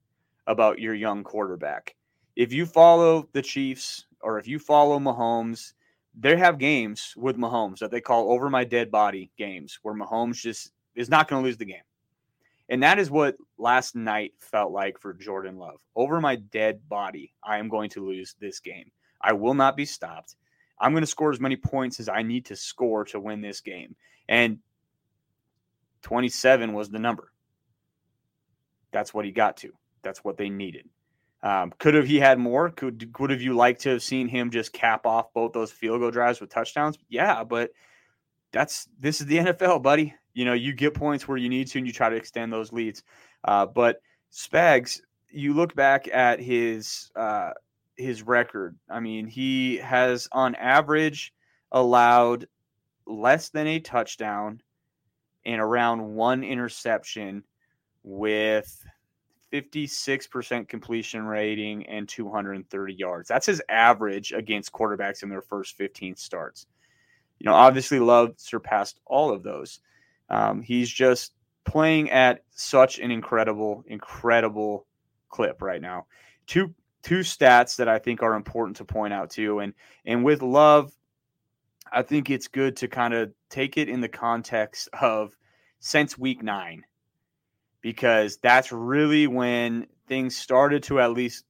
about 0.47 0.79
your 0.79 0.93
young 0.93 1.23
quarterback. 1.23 1.95
If 2.35 2.53
you 2.53 2.65
follow 2.65 3.27
the 3.33 3.41
Chiefs 3.41 4.05
or 4.21 4.39
if 4.39 4.47
you 4.47 4.59
follow 4.59 4.99
Mahomes, 4.99 5.73
they 6.19 6.35
have 6.35 6.57
games 6.57 7.13
with 7.15 7.37
Mahomes 7.37 7.79
that 7.79 7.91
they 7.91 8.01
call 8.01 8.31
over 8.31 8.49
my 8.49 8.65
dead 8.65 8.91
body 8.91 9.31
games 9.37 9.79
where 9.81 9.95
Mahomes 9.95 10.35
just 10.35 10.71
is 10.95 11.09
not 11.09 11.27
going 11.27 11.41
to 11.41 11.47
lose 11.47 11.57
the 11.57 11.65
game. 11.65 11.77
And 12.67 12.83
that 12.83 12.99
is 12.99 13.09
what 13.09 13.37
last 13.57 13.95
night 13.95 14.33
felt 14.39 14.71
like 14.71 14.99
for 14.99 15.13
Jordan 15.13 15.57
Love. 15.57 15.79
Over 15.95 16.19
my 16.19 16.35
dead 16.35 16.81
body, 16.87 17.33
I 17.43 17.57
am 17.57 17.69
going 17.69 17.89
to 17.91 18.05
lose 18.05 18.35
this 18.39 18.59
game. 18.59 18.91
I 19.21 19.33
will 19.33 19.53
not 19.53 19.77
be 19.77 19.85
stopped. 19.85 20.35
I'm 20.79 20.91
going 20.91 21.01
to 21.03 21.07
score 21.07 21.31
as 21.31 21.39
many 21.39 21.55
points 21.55 21.99
as 21.99 22.09
I 22.09 22.21
need 22.21 22.45
to 22.47 22.55
score 22.55 23.05
to 23.05 23.19
win 23.19 23.41
this 23.41 23.61
game. 23.61 23.95
And 24.27 24.59
27 26.03 26.73
was 26.73 26.89
the 26.89 26.99
number. 26.99 27.31
That's 28.91 29.13
what 29.13 29.25
he 29.25 29.31
got 29.31 29.57
to. 29.57 29.71
That's 30.03 30.23
what 30.23 30.37
they 30.37 30.49
needed. 30.49 30.87
Um, 31.41 31.73
could 31.79 31.93
have 31.93 32.05
he 32.05 32.19
had 32.19 32.37
more? 32.37 32.69
Could 32.69 33.15
would 33.19 33.29
have 33.29 33.41
you 33.41 33.53
liked 33.53 33.81
to 33.81 33.89
have 33.89 34.03
seen 34.03 34.27
him 34.27 34.51
just 34.51 34.73
cap 34.73 35.05
off 35.05 35.33
both 35.33 35.53
those 35.53 35.71
field 35.71 36.01
goal 36.01 36.11
drives 36.11 36.41
with 36.41 36.49
touchdowns? 36.49 36.97
Yeah, 37.07 37.43
but 37.43 37.71
that's 38.51 38.87
this 38.99 39.21
is 39.21 39.27
the 39.27 39.37
NFL, 39.39 39.81
buddy. 39.81 40.13
You 40.33 40.45
know, 40.45 40.53
you 40.53 40.73
get 40.73 40.93
points 40.93 41.27
where 41.27 41.37
you 41.37 41.49
need 41.49 41.67
to, 41.67 41.77
and 41.77 41.87
you 41.87 41.93
try 41.93 42.09
to 42.09 42.15
extend 42.15 42.51
those 42.51 42.73
leads. 42.73 43.03
Uh, 43.43 43.65
but 43.65 44.01
Spags, 44.31 45.01
you 45.29 45.53
look 45.53 45.75
back 45.75 46.07
at 46.09 46.39
his 46.39 47.09
uh, 47.15 47.51
his 47.95 48.21
record. 48.21 48.77
I 48.89 48.99
mean, 48.99 49.27
he 49.27 49.77
has 49.77 50.27
on 50.31 50.55
average 50.55 51.33
allowed 51.71 52.47
less 53.05 53.49
than 53.49 53.67
a 53.67 53.79
touchdown 53.79 54.61
and 55.45 55.61
around 55.61 56.15
one 56.15 56.43
interception 56.43 57.43
with 58.03 58.83
56% 59.51 60.67
completion 60.67 61.25
rating 61.25 61.85
and 61.87 62.07
230 62.07 62.93
yards. 62.93 63.27
That's 63.27 63.45
his 63.45 63.61
average 63.69 64.31
against 64.31 64.71
quarterbacks 64.71 65.23
in 65.23 65.29
their 65.29 65.41
first 65.41 65.75
15 65.77 66.15
starts. 66.15 66.67
You 67.39 67.45
know, 67.45 67.53
obviously, 67.53 67.99
Love 67.99 68.33
surpassed 68.37 68.99
all 69.05 69.31
of 69.31 69.43
those. 69.43 69.79
Um, 70.29 70.61
he's 70.61 70.89
just 70.89 71.33
playing 71.65 72.11
at 72.11 72.43
such 72.51 72.99
an 72.99 73.11
incredible, 73.11 73.83
incredible 73.87 74.85
clip 75.29 75.61
right 75.61 75.81
now. 75.81 76.05
Two 76.47 76.73
two 77.01 77.19
stats 77.19 77.77
that 77.77 77.87
I 77.87 77.97
think 77.97 78.21
are 78.21 78.33
important 78.35 78.75
to 78.77 78.85
point 78.85 79.13
out 79.13 79.29
too, 79.29 79.59
and 79.59 79.73
and 80.05 80.23
with 80.23 80.41
Love, 80.41 80.91
I 81.91 82.01
think 82.01 82.29
it's 82.29 82.47
good 82.47 82.75
to 82.77 82.87
kind 82.87 83.13
of 83.13 83.31
take 83.49 83.77
it 83.77 83.87
in 83.87 84.01
the 84.01 84.09
context 84.09 84.89
of 84.99 85.35
since 85.79 86.17
week 86.17 86.43
nine 86.43 86.83
because 87.81 88.37
that's 88.37 88.71
really 88.71 89.27
when 89.27 89.87
things 90.07 90.35
started 90.35 90.83
to 90.83 90.99
at 90.99 91.13
least 91.13 91.45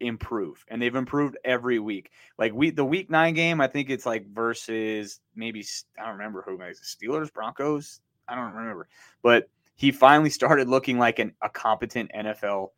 improve 0.00 0.64
and 0.68 0.82
they've 0.82 0.96
improved 0.96 1.36
every 1.44 1.78
week. 1.78 2.10
Like 2.38 2.52
we 2.52 2.70
the 2.70 2.84
week 2.84 3.10
nine 3.10 3.34
game 3.34 3.60
i 3.60 3.66
think 3.66 3.90
it's 3.90 4.06
like 4.06 4.26
versus 4.26 5.20
maybe 5.34 5.64
i 5.98 6.02
don't 6.04 6.16
remember 6.16 6.42
who 6.42 6.58
makes 6.58 6.96
steelers 6.96 7.32
broncos? 7.32 8.00
I 8.28 8.34
don't 8.34 8.52
remember. 8.52 8.88
But 9.22 9.48
he 9.76 9.92
finally 9.92 10.30
started 10.30 10.68
looking 10.68 10.98
like 10.98 11.18
an, 11.18 11.34
a 11.42 11.48
competent 11.48 12.10
nfl 12.14 12.68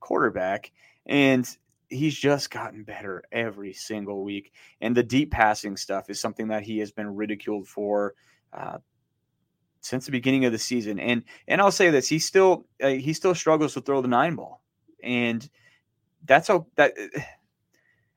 quarterback 0.00 0.72
and 1.06 1.48
he's 1.92 2.16
just 2.16 2.50
gotten 2.50 2.84
better 2.84 3.22
every 3.30 3.72
single 3.72 4.24
week. 4.24 4.52
And 4.80 4.96
the 4.96 5.02
deep 5.02 5.30
passing 5.30 5.76
stuff 5.76 6.10
is 6.10 6.20
something 6.20 6.48
that 6.48 6.62
he 6.62 6.78
has 6.78 6.90
been 6.90 7.14
ridiculed 7.14 7.68
for 7.68 8.14
uh, 8.52 8.78
since 9.82 10.06
the 10.06 10.12
beginning 10.12 10.46
of 10.46 10.52
the 10.52 10.58
season. 10.58 10.98
And 10.98 11.24
and 11.46 11.60
I'll 11.60 11.70
say 11.70 11.90
this: 11.90 12.08
he 12.08 12.18
still 12.18 12.66
uh, 12.82 12.88
he 12.88 13.12
still 13.12 13.34
struggles 13.34 13.74
to 13.74 13.82
throw 13.82 14.00
the 14.00 14.08
nine 14.08 14.34
ball, 14.34 14.62
and 15.02 15.48
that's 16.24 16.48
all 16.48 16.68
that. 16.76 16.94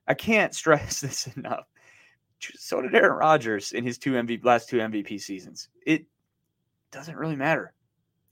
I 0.08 0.14
can't 0.14 0.56
stress 0.56 1.02
this 1.02 1.28
enough. 1.36 1.66
So 2.40 2.82
did 2.82 2.94
Aaron 2.96 3.18
Rodgers 3.18 3.72
in 3.72 3.84
his 3.84 3.98
two 3.98 4.14
MVP 4.14 4.46
last 4.46 4.70
two 4.70 4.78
MVP 4.78 5.20
seasons. 5.20 5.70
It 5.86 6.06
doesn't 6.92 7.18
really 7.18 7.36
matter. 7.36 7.74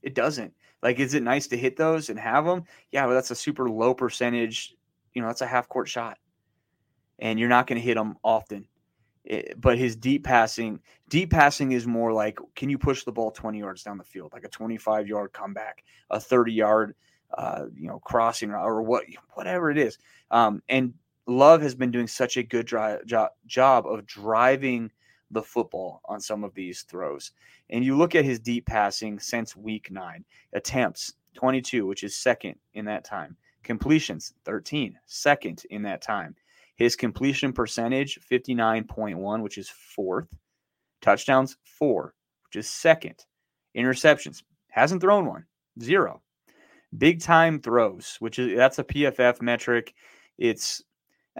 It 0.02 0.14
doesn't. 0.14 0.54
Like, 0.82 1.00
is 1.00 1.14
it 1.14 1.22
nice 1.22 1.46
to 1.48 1.56
hit 1.56 1.76
those 1.76 2.10
and 2.10 2.18
have 2.18 2.44
them? 2.44 2.64
Yeah, 2.92 3.06
but 3.06 3.14
that's 3.14 3.30
a 3.30 3.34
super 3.34 3.70
low 3.70 3.94
percentage. 3.94 4.74
You 5.14 5.22
know, 5.22 5.28
that's 5.28 5.40
a 5.40 5.46
half 5.46 5.68
court 5.68 5.88
shot, 5.88 6.18
and 7.18 7.40
you're 7.40 7.48
not 7.48 7.66
going 7.66 7.80
to 7.80 7.84
hit 7.86 7.94
them 7.94 8.16
often. 8.22 8.66
Eh, 9.28 9.54
but 9.56 9.78
his 9.78 9.96
deep 9.96 10.24
passing, 10.24 10.80
deep 11.08 11.30
passing 11.30 11.72
is 11.72 11.86
more 11.86 12.12
like 12.12 12.38
can 12.54 12.68
you 12.68 12.78
push 12.78 13.04
the 13.04 13.12
ball 13.12 13.30
20 13.30 13.58
yards 13.58 13.82
down 13.82 13.98
the 13.98 14.04
field, 14.04 14.32
like 14.32 14.44
a 14.44 14.48
25 14.48 15.06
yard 15.06 15.32
comeback, 15.32 15.84
a 16.10 16.20
30 16.20 16.52
yard, 16.52 16.94
uh, 17.36 17.66
you 17.74 17.88
know, 17.88 17.98
crossing 18.00 18.50
or 18.50 18.82
what, 18.82 19.04
whatever 19.34 19.70
it 19.70 19.78
is. 19.78 19.98
Um, 20.30 20.62
and 20.68 20.94
Love 21.26 21.62
has 21.62 21.74
been 21.74 21.90
doing 21.90 22.06
such 22.06 22.36
a 22.36 22.42
good 22.42 22.66
dry, 22.66 22.98
jo- 23.06 23.30
job 23.46 23.86
of 23.86 24.06
driving 24.06 24.90
the 25.30 25.42
football 25.42 26.00
on 26.04 26.20
some 26.20 26.44
of 26.44 26.54
these 26.54 26.82
throws. 26.82 27.32
And 27.70 27.84
you 27.84 27.96
look 27.96 28.14
at 28.14 28.26
his 28.26 28.38
deep 28.38 28.66
passing 28.66 29.18
since 29.18 29.56
week 29.56 29.90
nine 29.90 30.24
attempts 30.52 31.14
22, 31.34 31.86
which 31.86 32.04
is 32.04 32.16
second 32.16 32.56
in 32.74 32.84
that 32.86 33.04
time. 33.04 33.36
Completions 33.62 34.34
13, 34.44 34.98
second 35.06 35.62
in 35.70 35.82
that 35.82 36.02
time. 36.02 36.36
His 36.76 36.96
completion 36.96 37.52
percentage, 37.52 38.18
59.1, 38.30 39.42
which 39.42 39.58
is 39.58 39.68
fourth. 39.68 40.28
Touchdowns, 41.00 41.56
four, 41.62 42.14
which 42.46 42.56
is 42.56 42.68
second. 42.68 43.24
Interceptions, 43.76 44.42
hasn't 44.70 45.00
thrown 45.00 45.26
one, 45.26 45.44
zero. 45.80 46.22
Big 46.96 47.20
time 47.20 47.60
throws, 47.60 48.16
which 48.20 48.38
is 48.38 48.56
that's 48.56 48.78
a 48.78 48.84
PFF 48.84 49.42
metric. 49.42 49.94
It's 50.38 50.82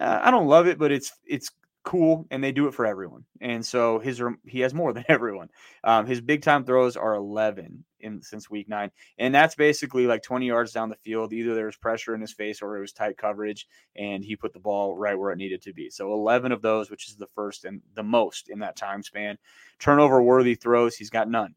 uh, 0.00 0.20
I 0.22 0.30
don't 0.30 0.48
love 0.48 0.66
it, 0.66 0.78
but 0.78 0.92
it's 0.92 1.12
it's 1.24 1.50
cool, 1.84 2.26
and 2.30 2.42
they 2.42 2.50
do 2.50 2.66
it 2.66 2.74
for 2.74 2.86
everyone. 2.86 3.24
And 3.40 3.64
so 3.64 3.98
his 3.98 4.20
he 4.46 4.60
has 4.60 4.74
more 4.74 4.92
than 4.94 5.04
everyone. 5.08 5.48
Um, 5.84 6.06
his 6.06 6.20
big 6.20 6.42
time 6.42 6.64
throws 6.64 6.96
are 6.96 7.14
11 7.14 7.84
in 8.00 8.20
since 8.22 8.50
week 8.50 8.68
nine, 8.68 8.90
and 9.18 9.34
that's 9.34 9.54
basically 9.54 10.06
like 10.06 10.22
20 10.22 10.46
yards 10.46 10.72
down 10.72 10.88
the 10.88 10.96
field. 10.96 11.32
Either 11.32 11.54
there 11.54 11.66
was 11.66 11.76
pressure 11.76 12.14
in 12.14 12.20
his 12.20 12.32
face 12.32 12.60
or 12.60 12.76
it 12.76 12.80
was 12.80 12.92
tight 12.92 13.16
coverage, 13.16 13.68
and 13.96 14.24
he 14.24 14.34
put 14.34 14.52
the 14.52 14.58
ball 14.58 14.96
right 14.96 15.18
where 15.18 15.30
it 15.30 15.38
needed 15.38 15.62
to 15.62 15.72
be. 15.72 15.90
So 15.90 16.12
11 16.12 16.50
of 16.50 16.62
those, 16.62 16.90
which 16.90 17.08
is 17.08 17.16
the 17.16 17.28
first 17.34 17.64
and 17.64 17.80
the 17.94 18.02
most 18.02 18.48
in 18.48 18.58
that 18.60 18.76
time 18.76 19.02
span. 19.02 19.38
Turnover 19.78 20.22
worthy 20.22 20.54
throws, 20.54 20.96
he's 20.96 21.10
got 21.10 21.28
none. 21.28 21.54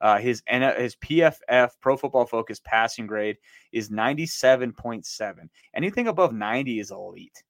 Uh, 0.00 0.18
his 0.18 0.42
his 0.46 0.96
PFF 0.96 1.70
Pro 1.80 1.96
Football 1.96 2.24
Focus 2.24 2.60
passing 2.64 3.06
grade 3.06 3.36
is 3.70 3.90
97.7. 3.90 5.48
Anything 5.74 6.08
above 6.08 6.32
90 6.32 6.80
is 6.80 6.90
elite. 6.90 7.42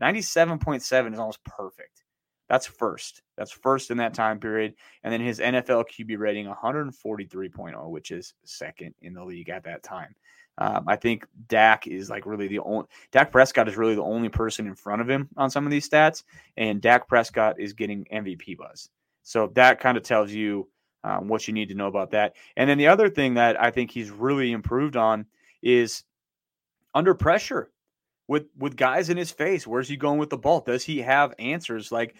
97.7 0.00 1.12
is 1.12 1.18
almost 1.18 1.44
perfect. 1.44 2.04
That's 2.48 2.66
first. 2.66 3.22
That's 3.36 3.52
first 3.52 3.90
in 3.90 3.98
that 3.98 4.12
time 4.12 4.40
period. 4.40 4.74
And 5.04 5.12
then 5.12 5.20
his 5.20 5.38
NFL 5.38 5.84
QB 5.88 6.18
rating 6.18 6.46
143.0, 6.46 7.90
which 7.90 8.10
is 8.10 8.34
second 8.44 8.94
in 9.02 9.14
the 9.14 9.24
league 9.24 9.50
at 9.50 9.64
that 9.64 9.84
time. 9.84 10.14
Um, 10.58 10.84
I 10.88 10.96
think 10.96 11.26
Dak 11.48 11.86
is 11.86 12.10
like 12.10 12.26
really 12.26 12.48
the 12.48 12.58
only 12.58 12.86
Dak 13.12 13.30
Prescott 13.32 13.68
is 13.68 13.76
really 13.76 13.94
the 13.94 14.02
only 14.02 14.28
person 14.28 14.66
in 14.66 14.74
front 14.74 15.00
of 15.00 15.08
him 15.08 15.28
on 15.36 15.48
some 15.48 15.64
of 15.64 15.70
these 15.70 15.88
stats, 15.88 16.24
and 16.56 16.82
Dak 16.82 17.08
Prescott 17.08 17.58
is 17.58 17.72
getting 17.72 18.04
MVP 18.12 18.58
buzz. 18.58 18.90
So 19.22 19.50
that 19.54 19.80
kind 19.80 19.96
of 19.96 20.02
tells 20.02 20.32
you 20.32 20.68
um, 21.02 21.28
what 21.28 21.46
you 21.48 21.54
need 21.54 21.68
to 21.70 21.74
know 21.74 21.86
about 21.86 22.10
that. 22.10 22.34
And 22.56 22.68
then 22.68 22.78
the 22.78 22.88
other 22.88 23.08
thing 23.08 23.34
that 23.34 23.62
I 23.62 23.70
think 23.70 23.90
he's 23.90 24.10
really 24.10 24.52
improved 24.52 24.96
on 24.96 25.24
is 25.62 26.04
under 26.94 27.14
pressure 27.14 27.70
with 28.30 28.46
with 28.56 28.76
guys 28.76 29.10
in 29.10 29.16
his 29.16 29.32
face. 29.32 29.66
Where's 29.66 29.88
he 29.88 29.96
going 29.96 30.20
with 30.20 30.30
the 30.30 30.38
ball? 30.38 30.60
Does 30.60 30.84
he 30.84 30.98
have 31.00 31.34
answers? 31.40 31.90
Like 31.90 32.14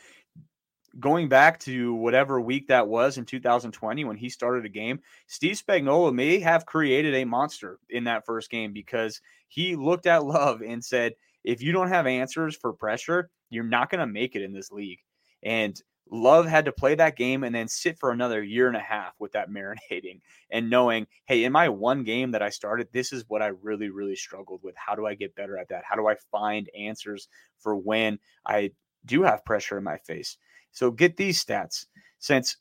going 0.99 1.29
back 1.29 1.61
to 1.61 1.95
whatever 1.95 2.41
week 2.41 2.67
that 2.67 2.89
was 2.89 3.17
in 3.17 3.25
2020 3.25 4.05
when 4.05 4.17
he 4.17 4.29
started 4.29 4.65
a 4.65 4.69
game, 4.69 4.99
Steve 5.29 5.63
Spagnuolo 5.65 6.13
may 6.13 6.41
have 6.41 6.67
created 6.67 7.15
a 7.15 7.25
monster 7.25 7.79
in 7.89 8.03
that 8.05 8.27
first 8.27 8.51
game 8.51 8.73
because 8.73 9.21
he 9.47 9.77
looked 9.77 10.07
at 10.07 10.25
Love 10.25 10.63
and 10.63 10.85
said, 10.85 11.15
if 11.45 11.63
you 11.63 11.71
don't 11.71 11.91
have 11.91 12.09
answers 12.09 12.57
for 12.57 12.73
pressure, 12.73 13.31
you're 13.49 13.63
not 13.63 13.89
going 13.89 14.01
to 14.01 14.07
make 14.13 14.35
it 14.35 14.43
in 14.43 14.53
this 14.53 14.73
league. 14.73 14.99
And 15.45 15.81
Love 16.11 16.47
had 16.47 16.65
to 16.65 16.73
play 16.73 16.95
that 16.95 17.17
game 17.17 17.45
and 17.45 17.55
then 17.55 17.69
sit 17.69 17.99
for 17.99 18.11
another 18.11 18.43
year 18.43 18.67
and 18.67 18.77
a 18.77 18.81
half 18.81 19.15
with 19.19 19.33
that 19.33 19.51
marinating 19.51 20.21
and 20.51 20.69
knowing, 20.69 21.07
hey, 21.27 21.45
in 21.45 21.53
my 21.53 21.69
one 21.69 22.03
game 22.03 22.33
that 22.33 22.43
I 22.43 22.51
started, 22.51 22.89
this 22.93 23.13
is 23.13 23.25
what 23.29 23.43
I 23.43 23.49
really, 23.49 23.91
really 23.91 24.17
struggled 24.17 24.63
with. 24.63 24.75
How 24.77 24.95
do 24.95 25.07
I 25.07 25.15
get 25.15 25.37
better 25.37 25.57
at 25.57 25.69
that? 25.69 25.85
How 25.85 25.97
do 25.97 26.09
I 26.09 26.17
find 26.31 26.69
answers 26.77 27.29
for 27.59 27.77
when 27.77 28.19
I 28.45 28.73
do 29.07 29.23
have 29.23 29.45
pressure 29.45 29.79
in 29.79 29.85
my 29.85 29.99
face? 29.99 30.37
So 30.73 30.91
get 30.91 31.17
these 31.17 31.43
stats. 31.45 31.87
Since 32.19 32.57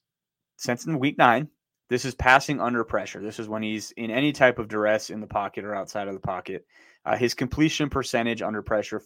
since 0.57 0.85
in 0.85 0.99
week 0.99 1.17
nine, 1.17 1.49
this 1.89 2.05
is 2.05 2.15
passing 2.15 2.59
under 2.59 2.83
pressure. 2.83 3.21
This 3.21 3.39
is 3.39 3.47
when 3.47 3.63
he's 3.63 3.91
in 3.91 4.11
any 4.11 4.31
type 4.31 4.59
of 4.59 4.67
duress 4.67 5.09
in 5.09 5.21
the 5.21 5.27
pocket 5.27 5.63
or 5.63 5.73
outside 5.73 6.07
of 6.07 6.13
the 6.13 6.19
pocket. 6.19 6.65
Uh, 7.05 7.15
his 7.15 7.33
completion 7.33 7.89
percentage 7.89 8.41
under 8.41 8.61
pressure, 8.61 8.99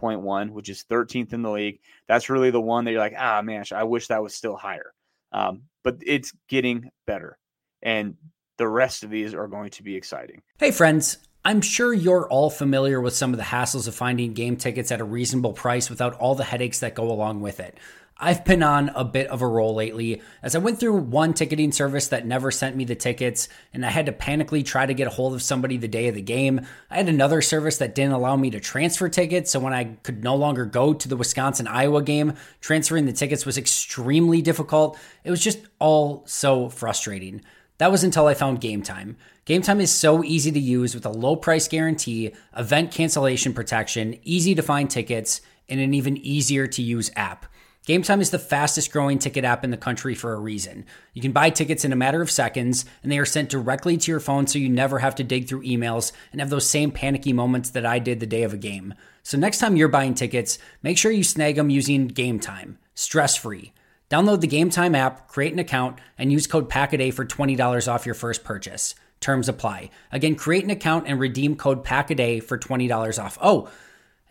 48.1, 0.00 0.50
which 0.50 0.68
is 0.68 0.84
13th 0.90 1.32
in 1.32 1.42
the 1.42 1.50
league. 1.50 1.80
That's 2.08 2.30
really 2.30 2.50
the 2.50 2.60
one 2.60 2.84
that 2.84 2.92
you're 2.92 3.00
like, 3.00 3.14
ah, 3.18 3.42
man, 3.42 3.64
I 3.72 3.84
wish 3.84 4.08
that 4.08 4.22
was 4.22 4.34
still 4.34 4.56
higher. 4.56 4.92
Um, 5.32 5.62
but 5.82 5.98
it's 6.04 6.32
getting 6.48 6.90
better. 7.06 7.38
And 7.82 8.16
the 8.56 8.68
rest 8.68 9.02
of 9.02 9.10
these 9.10 9.34
are 9.34 9.48
going 9.48 9.70
to 9.70 9.82
be 9.82 9.96
exciting. 9.96 10.42
Hey, 10.58 10.70
friends. 10.70 11.18
I'm 11.46 11.60
sure 11.60 11.92
you're 11.92 12.26
all 12.28 12.48
familiar 12.48 13.02
with 13.02 13.14
some 13.14 13.32
of 13.32 13.36
the 13.36 13.44
hassles 13.44 13.86
of 13.86 13.94
finding 13.94 14.32
game 14.32 14.56
tickets 14.56 14.90
at 14.90 15.02
a 15.02 15.04
reasonable 15.04 15.52
price 15.52 15.90
without 15.90 16.14
all 16.14 16.34
the 16.34 16.44
headaches 16.44 16.78
that 16.78 16.94
go 16.94 17.10
along 17.10 17.42
with 17.42 17.60
it. 17.60 17.76
I've 18.16 18.44
been 18.44 18.62
on 18.62 18.90
a 18.90 19.04
bit 19.04 19.26
of 19.26 19.42
a 19.42 19.46
roll 19.46 19.74
lately 19.74 20.22
as 20.40 20.54
I 20.54 20.60
went 20.60 20.78
through 20.78 20.98
one 20.98 21.34
ticketing 21.34 21.72
service 21.72 22.08
that 22.08 22.24
never 22.24 22.52
sent 22.52 22.76
me 22.76 22.84
the 22.84 22.94
tickets 22.94 23.48
and 23.72 23.84
I 23.84 23.90
had 23.90 24.06
to 24.06 24.12
panically 24.12 24.64
try 24.64 24.86
to 24.86 24.94
get 24.94 25.08
a 25.08 25.10
hold 25.10 25.34
of 25.34 25.42
somebody 25.42 25.76
the 25.78 25.88
day 25.88 26.06
of 26.06 26.14
the 26.14 26.22
game. 26.22 26.60
I 26.90 26.96
had 26.96 27.08
another 27.08 27.42
service 27.42 27.78
that 27.78 27.96
didn't 27.96 28.12
allow 28.12 28.36
me 28.36 28.50
to 28.50 28.60
transfer 28.60 29.08
tickets, 29.08 29.50
so 29.50 29.58
when 29.58 29.72
I 29.72 29.96
could 30.04 30.22
no 30.22 30.36
longer 30.36 30.64
go 30.64 30.94
to 30.94 31.08
the 31.08 31.16
Wisconsin 31.16 31.66
Iowa 31.66 32.02
game, 32.02 32.34
transferring 32.60 33.06
the 33.06 33.12
tickets 33.12 33.44
was 33.44 33.58
extremely 33.58 34.40
difficult. 34.40 34.96
It 35.24 35.30
was 35.30 35.42
just 35.42 35.58
all 35.80 36.22
so 36.26 36.68
frustrating. 36.68 37.42
That 37.78 37.90
was 37.90 38.04
until 38.04 38.28
I 38.28 38.34
found 38.34 38.60
Game 38.60 38.82
Time. 38.82 39.16
Game 39.44 39.60
Time 39.60 39.80
is 39.80 39.90
so 39.90 40.22
easy 40.22 40.52
to 40.52 40.60
use 40.60 40.94
with 40.94 41.04
a 41.04 41.10
low 41.10 41.34
price 41.34 41.66
guarantee, 41.66 42.32
event 42.56 42.92
cancellation 42.92 43.52
protection, 43.52 44.20
easy 44.22 44.54
to 44.54 44.62
find 44.62 44.88
tickets, 44.88 45.40
and 45.68 45.80
an 45.80 45.94
even 45.94 46.16
easier 46.16 46.68
to 46.68 46.80
use 46.80 47.10
app. 47.16 47.46
Game 47.86 48.00
Time 48.00 48.22
is 48.22 48.30
the 48.30 48.38
fastest 48.38 48.90
growing 48.92 49.18
ticket 49.18 49.44
app 49.44 49.62
in 49.62 49.70
the 49.70 49.76
country 49.76 50.14
for 50.14 50.32
a 50.32 50.40
reason. 50.40 50.86
You 51.12 51.20
can 51.20 51.32
buy 51.32 51.50
tickets 51.50 51.84
in 51.84 51.92
a 51.92 51.96
matter 51.96 52.22
of 52.22 52.30
seconds, 52.30 52.86
and 53.02 53.12
they 53.12 53.18
are 53.18 53.26
sent 53.26 53.50
directly 53.50 53.98
to 53.98 54.10
your 54.10 54.20
phone 54.20 54.46
so 54.46 54.58
you 54.58 54.70
never 54.70 55.00
have 55.00 55.14
to 55.16 55.22
dig 55.22 55.46
through 55.46 55.64
emails 55.64 56.10
and 56.32 56.40
have 56.40 56.48
those 56.48 56.66
same 56.66 56.90
panicky 56.90 57.34
moments 57.34 57.68
that 57.70 57.84
I 57.84 57.98
did 57.98 58.20
the 58.20 58.26
day 58.26 58.42
of 58.42 58.54
a 58.54 58.58
game. 58.58 58.94
So 59.22 59.36
next 59.36 59.58
time 59.58 59.76
you're 59.76 59.88
buying 59.88 60.14
tickets, 60.14 60.58
make 60.82 60.96
sure 60.96 61.12
you 61.12 61.22
snag 61.22 61.56
them 61.56 61.68
using 61.68 62.08
Game 62.08 62.40
Time, 62.40 62.78
stress 62.94 63.36
free. 63.36 63.74
Download 64.08 64.40
the 64.40 64.46
Game 64.46 64.70
Time 64.70 64.94
app, 64.94 65.28
create 65.28 65.52
an 65.52 65.58
account, 65.58 65.98
and 66.16 66.32
use 66.32 66.46
code 66.46 66.70
PACKADAY 66.70 67.12
for 67.12 67.26
$20 67.26 67.92
off 67.92 68.06
your 68.06 68.14
first 68.14 68.44
purchase. 68.44 68.94
Terms 69.20 69.46
apply. 69.46 69.90
Again, 70.10 70.36
create 70.36 70.64
an 70.64 70.70
account 70.70 71.06
and 71.06 71.20
redeem 71.20 71.54
code 71.54 71.84
PACKADAY 71.84 72.40
for 72.44 72.56
$20 72.56 73.22
off. 73.22 73.36
Oh, 73.42 73.68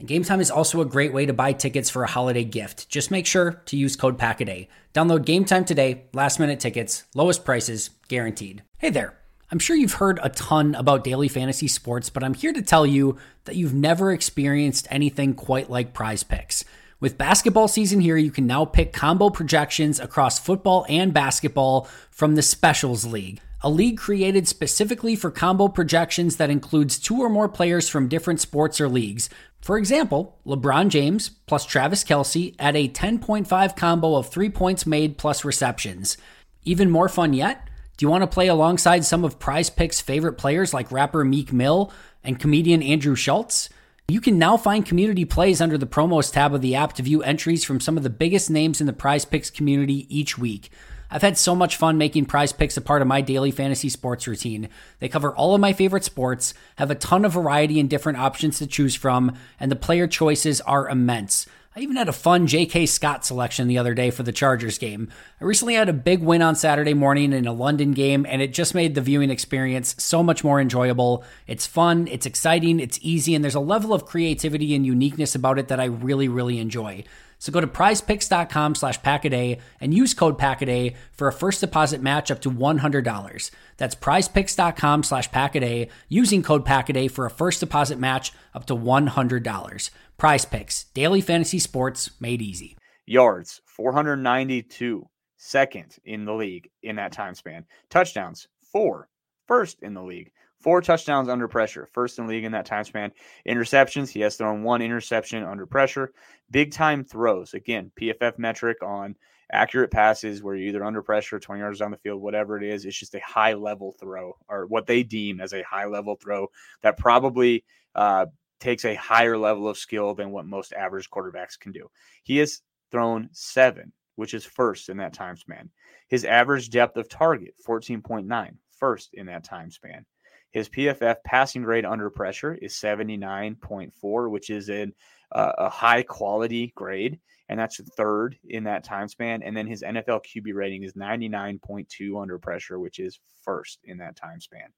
and 0.04 0.10
Game 0.10 0.26
Time 0.26 0.42
is 0.42 0.52
also 0.52 0.82
a 0.82 0.86
great 0.86 1.14
way 1.14 1.26
to 1.26 1.32
buy 1.32 1.54
tickets 1.54 1.90
for 1.90 2.04
a 2.04 2.10
holiday 2.10 2.44
gift. 2.44 2.90
Just 2.90 3.10
make 3.10 3.26
sure 3.26 3.62
to 3.68 3.78
use 3.78 3.96
code 3.96 4.18
PACKADAY. 4.18 4.68
Download 4.94 5.24
Game 5.24 5.46
Time 5.46 5.64
today, 5.64 6.04
last 6.12 6.42
minute 6.42 6.60
tickets, 6.60 7.06
lowest 7.16 7.46
prices, 7.46 7.90
guaranteed. 8.10 8.64
Hey 8.80 8.90
there. 8.90 9.18
I'm 9.50 9.60
sure 9.60 9.78
you've 9.78 9.94
heard 9.94 10.20
a 10.22 10.28
ton 10.28 10.76
about 10.76 11.06
daily 11.06 11.30
fantasy 11.30 11.70
sports, 11.70 12.10
but 12.10 12.22
I'm 12.22 12.34
here 12.34 12.52
to 12.52 12.62
tell 12.62 12.86
you 12.86 13.18
that 13.46 13.56
you've 13.56 13.74
never 13.74 14.12
experienced 14.12 14.90
anything 14.92 15.36
quite 15.36 15.70
like 15.70 15.94
PrizePicks. 15.94 16.66
With 17.00 17.18
basketball 17.18 17.70
season 17.70 18.02
here, 18.02 18.18
you 18.18 18.32
can 18.32 18.46
now 18.46 18.66
pick 18.66 18.92
combo 18.92 19.30
projections 19.30 20.02
across 20.02 20.38
football 20.38 20.86
and 20.90 21.14
basketball 21.14 21.88
from 22.12 22.36
the 22.36 22.42
Specials 22.42 23.06
League 23.06 23.40
a 23.64 23.70
league 23.70 23.98
created 23.98 24.48
specifically 24.48 25.16
for 25.16 25.32
combo 25.32 25.70
projections 25.70 26.36
that 26.36 26.50
includes 26.50 27.00
two 27.00 27.22
or 27.22 27.30
more 27.30 27.48
players 27.48 27.88
from 27.88 28.10
different 28.10 28.42
sports 28.42 28.82
or 28.82 28.90
leagues. 28.90 29.30
For 29.62 29.78
example, 29.78 30.38
LeBron 30.46 30.90
James 30.90 31.30
plus 31.30 31.66
Travis 31.66 32.04
Kelce 32.04 32.54
at 32.60 32.76
a 32.76 32.90
10.5 32.90 33.76
combo 33.78 34.16
of 34.16 34.28
three 34.28 34.50
points 34.50 34.86
made 34.86 35.18
plus 35.18 35.46
receptions. 35.46 36.18
Even 36.64 36.90
more 36.90 37.08
fun 37.08 37.32
yet? 37.32 37.70
Do 37.96 38.06
you 38.06 38.10
want 38.10 38.24
to 38.24 38.28
play 38.28 38.48
alongside 38.48 39.06
some 39.06 39.24
of 39.24 39.40
PrizePicks' 39.40 40.02
favorite 40.02 40.34
players 40.34 40.74
like 40.74 40.92
rapper 40.92 41.24
Meek 41.24 41.54
Mill 41.54 41.94
and 42.24 42.40
comedian 42.40 42.84
Andrew 42.84 43.16
Schulz? 43.16 43.70
You 44.10 44.20
can 44.20 44.38
now 44.38 44.58
find 44.58 44.86
community 44.86 45.24
plays 45.24 45.62
under 45.62 45.78
the 45.78 45.88
promos 45.88 46.34
tab 46.34 46.54
of 46.54 46.62
the 46.62 46.76
app 46.76 46.94
to 46.94 47.04
view 47.04 47.24
entries 47.24 47.64
from 47.64 47.80
some 47.80 47.96
of 47.96 48.04
the 48.04 48.10
biggest 48.10 48.50
names 48.50 48.82
in 48.82 48.88
the 48.88 48.94
PrizePicks 48.94 49.54
community 49.54 50.06
each 50.10 50.38
week. 50.38 50.70
I've 51.14 51.22
had 51.22 51.38
so 51.38 51.54
much 51.54 51.76
fun 51.76 52.00
making 52.00 52.26
PrizePicks 52.26 52.76
a 52.76 52.82
part 52.82 53.04
of 53.04 53.08
my 53.08 53.22
daily 53.22 53.52
fantasy 53.52 53.88
sports 53.88 54.26
routine. 54.26 54.68
They 54.98 55.08
cover 55.08 55.32
all 55.32 55.54
of 55.54 55.62
my 55.62 55.72
favorite 55.72 56.04
sports, 56.04 56.56
have 56.78 56.90
a 56.90 56.96
ton 56.96 57.24
of 57.24 57.34
variety 57.34 57.80
and 57.80 57.88
different 57.88 58.18
options 58.18 58.58
to 58.58 58.66
choose 58.66 58.96
from, 58.96 59.38
and 59.60 59.72
the 59.72 59.76
player 59.76 60.08
choices 60.08 60.60
are 60.62 60.90
immense. 60.90 61.46
I 61.76 61.82
even 61.82 61.98
had 61.98 62.10
a 62.10 62.14
fun 62.14 62.48
J.K. 62.48 62.88
Scott 62.88 63.26
selection 63.26 63.68
the 63.68 63.78
other 63.78 63.94
day 63.94 64.10
for 64.10 64.24
the 64.24 64.32
Chargers 64.32 64.80
game. 64.80 65.08
I 65.40 65.44
recently 65.44 65.76
had 65.76 65.88
a 65.88 65.94
big 65.94 66.24
win 66.24 66.42
on 66.42 66.56
Saturday 66.56 66.96
morning 66.96 67.32
in 67.32 67.46
a 67.46 67.54
London 67.54 67.92
game, 67.92 68.26
and 68.28 68.42
it 68.42 68.52
just 68.52 68.74
made 68.74 68.96
the 68.96 69.02
viewing 69.02 69.30
experience 69.30 69.96
so 70.00 70.24
much 70.24 70.44
more 70.44 70.60
enjoyable. 70.60 71.24
It's 71.46 71.68
fun, 71.68 72.08
it's 72.08 72.26
exciting, 72.26 72.80
it's 72.80 72.98
easy, 73.04 73.36
and 73.36 73.44
there's 73.44 73.54
a 73.54 73.60
level 73.60 73.94
of 73.94 74.06
creativity 74.06 74.74
and 74.74 74.84
uniqueness 74.84 75.36
about 75.36 75.60
it 75.60 75.68
that 75.68 75.80
I 75.80 75.86
really, 75.86 76.28
really 76.28 76.58
enjoy. 76.58 77.04
So 77.44 77.52
go 77.52 77.60
to 77.60 77.68
prizepicks.com 77.68 78.76
slash 78.76 79.02
packaday 79.02 79.60
and 79.82 79.94
use 79.94 80.14
code 80.14 80.40
packaday 80.40 80.96
for 81.12 81.28
a 81.28 81.34
first 81.34 81.60
deposit 81.60 82.02
match 82.02 82.32
up 82.32 82.40
to 82.44 82.50
$100. 82.50 83.52
That's 83.76 83.96
prizepicks.com 83.96 85.04
slash 85.04 85.30
packaday 85.30 85.90
using 86.08 86.42
code 86.42 86.64
packaday 86.66 87.12
for 87.12 87.26
a 87.26 87.30
first 87.30 87.60
deposit 87.60 88.00
match 88.00 88.32
up 88.54 88.66
to 88.68 88.78
$100. 88.78 89.90
PrizePicks, 90.18 90.86
daily 90.94 91.20
fantasy 91.20 91.60
sports 91.60 92.12
made 92.22 92.42
easy. 92.42 92.78
Yards, 93.06 93.60
492, 93.66 95.06
second 95.36 95.98
in 96.06 96.24
the 96.24 96.34
league 96.34 96.70
in 96.82 96.96
that 96.96 97.12
time 97.12 97.36
span. 97.36 97.66
Touchdowns, 97.90 98.48
four, 98.72 99.10
first 99.48 99.84
in 99.84 99.94
the 99.94 100.02
league. 100.02 100.32
Four 100.64 100.82
touchdowns 100.82 101.28
under 101.28 101.50
pressure, 101.50 101.90
first 101.92 102.18
in 102.18 102.26
league 102.26 102.46
in 102.46 102.54
that 102.54 102.66
time 102.66 102.86
span. 102.86 103.12
Interceptions, 103.46 104.08
he 104.08 104.22
has 104.22 104.38
thrown 104.38 104.64
one 104.64 104.82
interception 104.82 105.44
under 105.44 105.66
pressure. 105.66 106.14
Big 106.52 106.72
time 106.72 107.04
throws, 107.04 107.54
again, 107.54 107.92
PFF 108.00 108.40
metric 108.40 108.78
on 108.82 109.18
accurate 109.52 109.92
passes 109.92 110.42
where 110.42 110.56
you're 110.56 110.70
either 110.70 110.86
under 110.86 111.02
pressure, 111.02 111.38
20 111.38 111.60
yards 111.60 111.80
down 111.80 111.92
the 111.92 111.98
field, 111.98 112.22
whatever 112.22 112.56
it 112.56 112.64
is. 112.64 112.86
It's 112.86 112.98
just 112.98 113.14
a 113.14 113.20
high 113.20 113.56
level 113.56 113.94
throw 114.00 114.38
or 114.48 114.66
what 114.68 114.88
they 114.88 115.04
deem 115.04 115.42
as 115.42 115.54
a 115.54 115.64
high 115.64 115.86
level 115.86 116.16
throw 116.16 116.48
that 116.82 116.98
probably 116.98 117.66
uh, 117.94 118.28
takes 118.62 118.86
a 118.86 118.96
higher 118.96 119.38
level 119.38 119.68
of 119.68 119.78
skill 119.78 120.16
than 120.16 120.32
what 120.32 120.46
most 120.46 120.72
average 120.72 121.10
quarterbacks 121.10 121.60
can 121.60 121.74
do. 121.74 121.90
He 122.24 122.38
has 122.38 122.62
thrown 122.90 123.28
seven, 123.34 123.92
which 124.16 124.34
is 124.34 124.46
first 124.46 124.88
in 124.88 124.96
that 124.98 125.14
time 125.14 125.36
span. 125.36 125.70
His 126.08 126.24
average 126.24 126.70
depth 126.70 126.96
of 126.96 127.10
target, 127.10 127.54
14.9, 127.68 128.56
first 128.72 129.14
in 129.14 129.26
that 129.26 129.44
time 129.44 129.70
span. 129.70 130.06
His 130.54 130.70
PFF 130.70 131.16
passing 131.26 131.64
grade 131.64 131.84
under 131.84 132.12
pressure 132.12 132.54
is 132.54 132.76
79.4, 132.76 134.30
which 134.30 134.52
is 134.52 134.70
in 134.70 134.94
uh, 135.32 135.52
a 135.58 135.70
high 135.70 136.04
quality 136.04 136.72
grade, 136.76 137.20
and 137.50 137.60
that's 137.60 137.82
third 137.98 138.38
in 138.48 138.64
that 138.66 138.84
time 138.84 139.08
span. 139.08 139.42
And 139.42 139.58
then 139.58 139.66
his 139.66 139.82
NFL 139.82 140.22
QB 140.24 140.54
rating 140.54 140.84
is 140.84 140.94
99.2 140.94 142.22
under 142.22 142.38
pressure, 142.38 142.80
which 142.80 143.00
is 143.00 143.20
first 143.44 143.80
in 143.84 143.98
that 143.98 144.16
time 144.16 144.40
span. 144.40 144.70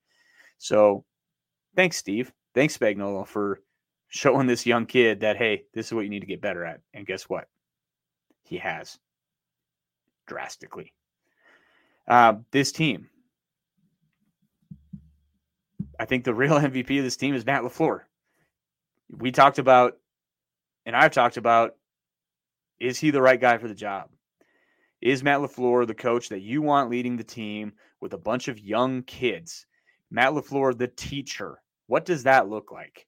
So 0.60 1.04
thanks, 1.76 1.98
Steve. 1.98 2.32
Thanks, 2.54 2.78
Spagnuolo, 2.78 3.28
for 3.28 3.60
showing 4.08 4.48
this 4.48 4.66
young 4.66 4.86
kid 4.86 5.20
that, 5.20 5.36
hey, 5.36 5.64
this 5.74 5.88
is 5.88 5.94
what 5.94 6.06
you 6.06 6.10
need 6.10 6.22
to 6.22 6.26
get 6.26 6.40
better 6.40 6.64
at. 6.64 6.80
And 6.94 7.06
guess 7.06 7.24
what? 7.24 7.50
He 8.44 8.58
has 8.60 8.98
drastically. 10.26 10.94
Uh, 12.08 12.36
this 12.52 12.72
team, 12.72 13.10
I 16.00 16.06
think 16.06 16.24
the 16.24 16.34
real 16.34 16.54
MVP 16.60 16.98
of 16.98 17.04
this 17.04 17.18
team 17.18 17.36
is 17.36 17.46
Matt 17.46 17.64
LaFleur. 17.64 18.02
We 19.10 19.32
talked 19.32 19.60
about, 19.60 19.98
and 20.86 20.96
I've 20.96 21.14
talked 21.14 21.38
about, 21.38 21.76
is 22.80 23.00
he 23.00 23.12
the 23.12 23.22
right 23.22 23.40
guy 23.40 23.58
for 23.58 23.68
the 23.68 23.76
job? 23.76 24.10
Is 25.02 25.24
Matt 25.24 25.40
LaFleur 25.40 25.86
the 25.86 25.94
coach 25.94 26.30
that 26.30 26.42
you 26.42 26.62
want 26.62 26.90
leading 26.90 27.18
the 27.18 27.24
team 27.24 27.74
with 28.02 28.14
a 28.14 28.18
bunch 28.18 28.48
of 28.48 28.60
young 28.60 29.04
kids? 29.04 29.66
Matt 30.10 30.34
LaFleur, 30.34 30.78
the 30.78 30.88
teacher. 30.88 31.62
What 31.88 32.06
does 32.06 32.24
that 32.24 32.50
look 32.50 32.72
like? 32.72 33.06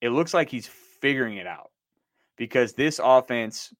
It 0.00 0.10
looks 0.10 0.34
like 0.34 0.50
he's 0.50 0.68
figuring 1.00 1.38
it 1.38 1.46
out 1.46 1.70
because 2.36 2.72
this 2.72 3.00
offense 3.02 3.72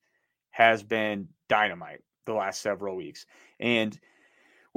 has 0.50 0.82
been 0.82 1.28
dynamite 1.48 2.00
the 2.26 2.32
last 2.32 2.60
several 2.60 2.96
weeks. 2.96 3.26
And 3.60 3.98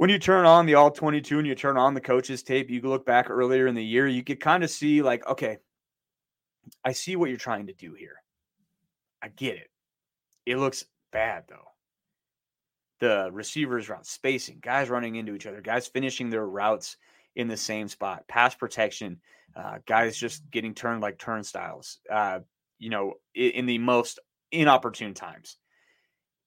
when 0.02 0.10
you 0.10 0.18
turn 0.18 0.46
on 0.46 0.66
the 0.66 0.74
all 0.74 0.90
22 0.90 1.38
and 1.38 1.46
you 1.46 1.54
turn 1.54 1.76
on 1.76 1.94
the 1.94 2.00
coaches 2.00 2.42
tape, 2.42 2.68
you 2.68 2.80
look 2.80 3.06
back 3.06 3.30
earlier 3.30 3.68
in 3.68 3.76
the 3.76 3.84
year, 3.84 4.08
you 4.08 4.24
could 4.24 4.40
kind 4.40 4.64
of 4.64 4.70
see 4.70 5.00
like, 5.00 5.24
okay, 5.28 5.58
I 6.84 6.90
see 6.90 7.14
what 7.14 7.28
you're 7.28 7.38
trying 7.38 7.68
to 7.68 7.72
do 7.72 7.94
here. 7.94 8.16
I 9.22 9.28
get 9.28 9.54
it. 9.54 9.70
It 10.44 10.56
looks 10.56 10.86
bad 11.12 11.44
though. 11.48 11.68
The 12.98 13.30
receivers 13.32 13.88
around 13.88 14.04
spacing, 14.04 14.58
guys 14.60 14.90
running 14.90 15.14
into 15.14 15.36
each 15.36 15.46
other, 15.46 15.60
guys 15.60 15.86
finishing 15.86 16.30
their 16.30 16.48
routes 16.48 16.96
in 17.36 17.46
the 17.46 17.56
same 17.56 17.86
spot, 17.86 18.26
pass 18.26 18.56
protection, 18.56 19.20
uh, 19.54 19.78
guys 19.86 20.16
just 20.16 20.50
getting 20.50 20.74
turned 20.74 21.00
like 21.00 21.16
turnstiles, 21.16 22.00
uh, 22.10 22.40
you 22.80 22.90
know, 22.90 23.14
in, 23.36 23.50
in 23.50 23.66
the 23.66 23.78
most 23.78 24.18
inopportune 24.50 25.14
times 25.14 25.58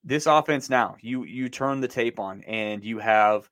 this 0.05 0.27
offense 0.27 0.69
now, 0.69 0.95
you 1.01 1.23
you 1.23 1.49
turn 1.49 1.81
the 1.81 1.87
tape 1.87 2.19
on 2.19 2.41
and 2.43 2.83
you 2.83 2.99
have 2.99 3.49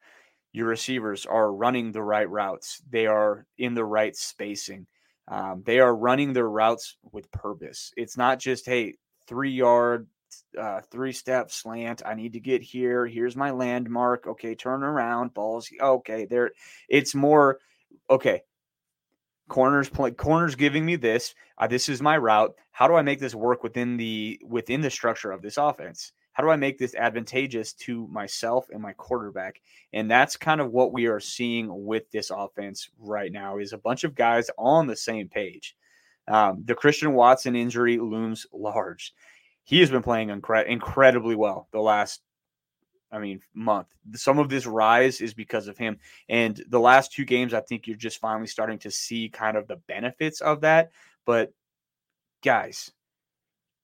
your 0.53 0.67
receivers 0.67 1.25
are 1.25 1.51
running 1.51 1.91
the 1.91 2.03
right 2.03 2.29
routes. 2.29 2.81
They 2.89 3.07
are 3.07 3.47
in 3.57 3.73
the 3.73 3.83
right 3.83 4.15
spacing. 4.15 4.85
Um, 5.27 5.63
they 5.65 5.79
are 5.79 5.95
running 5.95 6.31
their 6.31 6.49
routes 6.49 6.97
with 7.11 7.31
purpose. 7.31 7.91
It's 7.97 8.17
not 8.17 8.39
just 8.39 8.67
hey 8.67 8.93
three 9.27 9.51
yard, 9.51 10.07
uh, 10.57 10.81
three 10.91 11.11
step 11.11 11.49
slant. 11.49 12.03
I 12.05 12.13
need 12.13 12.33
to 12.33 12.39
get 12.39 12.61
here. 12.61 13.07
Here's 13.07 13.35
my 13.35 13.49
landmark. 13.49 14.27
Okay, 14.27 14.53
turn 14.53 14.83
around. 14.83 15.33
Balls. 15.33 15.69
Okay, 15.81 16.25
there. 16.25 16.51
It's 16.87 17.15
more 17.15 17.57
okay. 18.11 18.43
Corners 19.49 19.89
play. 19.89 20.11
Corners 20.11 20.53
giving 20.53 20.85
me 20.85 20.97
this. 20.97 21.33
Uh, 21.57 21.65
this 21.65 21.89
is 21.89 21.99
my 21.99 22.17
route. 22.17 22.53
How 22.71 22.87
do 22.87 22.93
I 22.93 23.01
make 23.01 23.19
this 23.19 23.33
work 23.33 23.63
within 23.63 23.97
the 23.97 24.39
within 24.45 24.81
the 24.81 24.91
structure 24.91 25.31
of 25.31 25.41
this 25.41 25.57
offense? 25.57 26.11
How 26.33 26.43
do 26.43 26.49
I 26.49 26.55
make 26.55 26.77
this 26.77 26.95
advantageous 26.95 27.73
to 27.73 28.07
myself 28.07 28.67
and 28.71 28.81
my 28.81 28.93
quarterback? 28.93 29.61
And 29.93 30.09
that's 30.09 30.35
kind 30.35 30.59
of 30.59 30.71
what 30.71 30.91
we 30.91 31.05
are 31.05 31.19
seeing 31.19 31.85
with 31.85 32.09
this 32.11 32.31
offense 32.31 32.89
right 32.99 33.31
now 33.31 33.59
is 33.59 33.71
a 33.71 33.77
bunch 33.77 34.03
of 34.03 34.15
guys 34.15 34.49
on 34.57 34.87
the 34.87 34.95
same 34.95 35.29
page. 35.29 35.75
Um, 36.27 36.63
the 36.65 36.75
Christian 36.75 37.13
Watson 37.13 37.55
injury 37.55 37.97
looms 37.97 38.47
large. 38.51 39.13
He 39.63 39.79
has 39.79 39.91
been 39.91 40.01
playing 40.01 40.29
incre- 40.29 40.67
incredibly 40.67 41.35
well 41.35 41.67
the 41.71 41.79
last, 41.79 42.21
I 43.11 43.19
mean, 43.19 43.39
month. 43.53 43.87
Some 44.15 44.39
of 44.39 44.49
this 44.49 44.65
rise 44.65 45.21
is 45.21 45.35
because 45.35 45.67
of 45.67 45.77
him. 45.77 45.99
And 46.29 46.63
the 46.69 46.79
last 46.79 47.13
two 47.13 47.25
games, 47.25 47.53
I 47.53 47.61
think 47.61 47.85
you're 47.85 47.95
just 47.95 48.19
finally 48.19 48.47
starting 48.47 48.79
to 48.79 48.91
see 48.91 49.29
kind 49.29 49.55
of 49.55 49.67
the 49.67 49.77
benefits 49.87 50.41
of 50.41 50.61
that. 50.61 50.91
But 51.25 51.53
guys, 52.43 52.91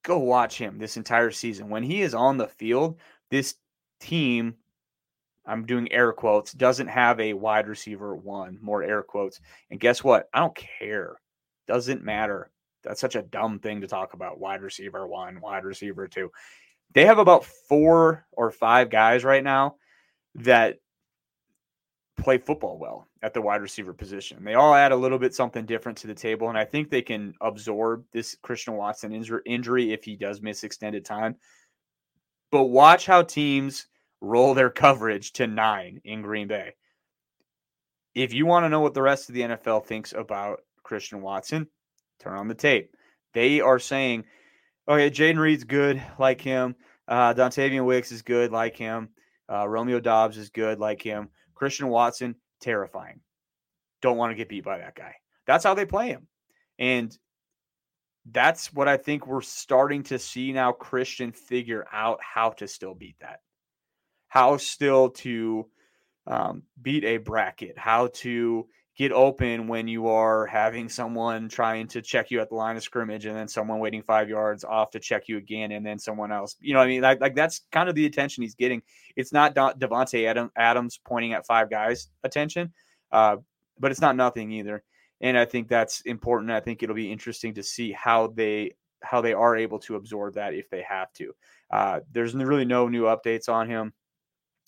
go 0.10 0.18
watch 0.18 0.58
him 0.58 0.78
this 0.78 0.98
entire 0.98 1.30
season. 1.30 1.70
When 1.70 1.84
he 1.84 2.02
is 2.02 2.16
on 2.16 2.38
the 2.38 2.48
field, 2.48 3.00
this 3.30 3.56
team, 4.00 4.56
I'm 5.46 5.66
doing 5.66 5.92
air 5.92 6.12
quotes, 6.14 6.52
doesn't 6.52 6.88
have 6.88 7.20
a 7.20 7.34
wide 7.34 7.68
receiver 7.68 8.16
one, 8.16 8.58
more 8.60 8.84
air 8.84 9.04
quotes. 9.04 9.40
And 9.70 9.80
guess 9.80 10.04
what? 10.04 10.28
I 10.34 10.40
don't 10.40 10.56
care. 10.56 11.22
Doesn't 11.68 12.04
matter. 12.04 12.50
That's 12.84 13.00
such 13.00 13.16
a 13.16 13.22
dumb 13.22 13.60
thing 13.60 13.82
to 13.82 13.88
talk 13.88 14.14
about. 14.14 14.40
Wide 14.40 14.64
receiver 14.64 15.08
one, 15.08 15.42
wide 15.42 15.64
receiver 15.64 16.08
two. 16.08 16.32
They 16.94 17.06
have 17.06 17.20
about 17.20 17.46
four 17.46 18.26
or 18.32 18.50
five 18.50 18.90
guys 18.90 19.24
right 19.24 19.44
now 19.44 19.76
that 20.36 20.80
play 22.18 22.40
football 22.40 22.80
well 22.80 23.08
at 23.22 23.34
the 23.34 23.42
wide 23.42 23.62
receiver 23.62 23.94
position. 23.94 24.44
They 24.44 24.54
all 24.54 24.74
add 24.74 24.92
a 24.92 24.96
little 24.96 25.20
bit 25.20 25.36
something 25.36 25.66
different 25.66 25.98
to 26.00 26.08
the 26.08 26.16
table, 26.16 26.50
and 26.50 26.58
I 26.58 26.66
think 26.66 26.90
they 26.90 27.02
can 27.02 27.34
absorb 27.42 28.06
this 28.12 28.36
Christian 28.42 28.76
Watson 28.76 29.14
injury 29.46 29.92
if 29.92 30.04
he 30.04 30.16
does 30.16 30.42
miss 30.42 30.64
extended 30.64 31.04
time. 31.04 31.36
But 32.52 32.66
watch 32.66 33.06
how 33.06 33.24
teams 33.24 33.88
roll 34.22 34.54
their 34.54 34.70
coverage 34.70 35.34
to 35.34 35.48
nine 35.48 36.02
in 36.04 36.22
Green 36.22 36.48
Bay. 36.48 36.76
If 38.16 38.34
you 38.34 38.46
want 38.46 38.66
to 38.66 38.70
know 38.70 38.80
what 38.80 38.94
the 38.94 39.02
rest 39.02 39.30
of 39.30 39.36
the 39.36 39.42
NFL 39.42 39.86
thinks 39.86 40.14
about 40.14 40.62
Christian 40.84 41.22
Watson, 41.22 41.68
turn 42.20 42.38
on 42.38 42.48
the 42.48 42.56
tape. 42.56 42.96
They 43.34 43.62
are 43.62 43.80
saying, 43.80 44.24
okay, 44.88 45.12
Jayden 45.12 45.38
Reed's 45.38 45.64
good, 45.64 46.02
like 46.18 46.42
him. 46.42 46.76
Uh, 47.08 47.34
Dontayvion 47.34 47.86
Wicks 47.86 48.12
is 48.12 48.22
good, 48.22 48.52
like 48.52 48.76
him. 48.76 49.10
Uh, 49.52 49.68
Romeo 49.68 50.00
Doubs 50.00 50.38
is 50.38 50.50
good, 50.50 50.80
like 50.80 51.02
him. 51.02 51.30
Christian 51.56 51.88
Watson, 51.90 52.36
terrifying. 52.60 53.22
Don't 54.02 54.18
want 54.18 54.32
to 54.32 54.36
get 54.36 54.50
beat 54.50 54.64
by 54.64 54.78
that 54.80 54.96
guy. 54.96 55.16
That's 55.46 55.64
how 55.64 55.74
they 55.74 55.86
play 55.86 56.10
him. 56.10 56.28
And 56.78 57.18
that's 58.32 58.74
what 58.74 58.88
I 58.88 58.98
think 58.98 59.26
we're 59.26 59.42
starting 59.42 60.04
to 60.04 60.20
see 60.20 60.52
now 60.52 60.72
Christian 60.72 61.32
figure 61.32 61.86
out 61.92 62.20
how 62.22 62.52
to 62.52 62.68
still 62.68 62.94
beat 62.94 63.16
that. 63.22 63.42
How 64.28 64.58
still 64.58 65.10
to 65.10 65.68
um, 66.28 66.64
beat 66.82 67.04
a 67.04 67.18
bracket, 67.18 67.78
how 67.78 68.08
to 68.08 68.68
get 69.00 69.14
open 69.14 69.66
when 69.70 69.88
you 69.88 70.10
are 70.10 70.46
having 70.46 70.90
someone 70.90 71.48
trying 71.48 71.88
to 71.88 72.02
check 72.02 72.30
you 72.30 72.42
at 72.42 72.50
the 72.50 72.56
line 72.56 72.76
of 72.76 72.84
scrimmage 72.84 73.26
and 73.26 73.34
then 73.34 73.48
someone 73.48 73.80
waiting 73.80 74.04
five 74.04 74.28
yards 74.28 74.66
off 74.66 74.92
to 74.92 75.00
check 75.00 75.30
you 75.30 75.38
again 75.38 75.72
and 75.72 75.86
then 75.86 75.98
someone 75.98 76.34
else. 76.34 76.58
You 76.60 76.74
know 76.74 76.82
I 76.82 76.88
mean? 76.88 77.02
Like, 77.02 77.22
like 77.22 77.34
that's 77.34 77.62
kind 77.72 77.88
of 77.88 77.96
the 77.96 78.06
attention 78.06 78.44
he's 78.44 78.56
getting. 78.56 78.82
It's 79.16 79.32
not 79.32 79.56
Davante 79.56 80.28
Adam, 80.28 80.52
Adams 80.58 81.00
pointing 81.06 81.32
at 81.32 81.46
five 81.46 81.70
guys 81.70 82.10
attention, 82.26 82.74
uh, 83.14 83.38
but 83.80 83.90
it's 83.90 84.02
not 84.02 84.18
nothing 84.18 84.52
either. 84.52 84.84
And 85.22 85.38
I 85.38 85.46
think 85.46 85.70
that's 85.70 86.02
important. 86.02 86.52
I 86.52 86.60
think 86.60 86.84
it'll 86.84 86.94
be 86.94 87.10
interesting 87.10 87.54
to 87.54 87.64
see 87.64 87.94
how 87.94 88.28
they 88.28 88.76
how 89.02 89.22
they 89.22 89.32
are 89.32 89.56
able 89.56 89.80
to 89.80 89.96
absorb 89.96 90.34
that 90.34 90.54
if 90.54 90.70
they 90.70 90.82
have 90.82 91.14
to. 91.14 91.32
Uh, 91.72 92.02
there's 92.12 92.36
really 92.36 92.66
no 92.66 92.90
new 92.90 93.04
updates 93.04 93.48
on 93.48 93.70
him. 93.70 93.94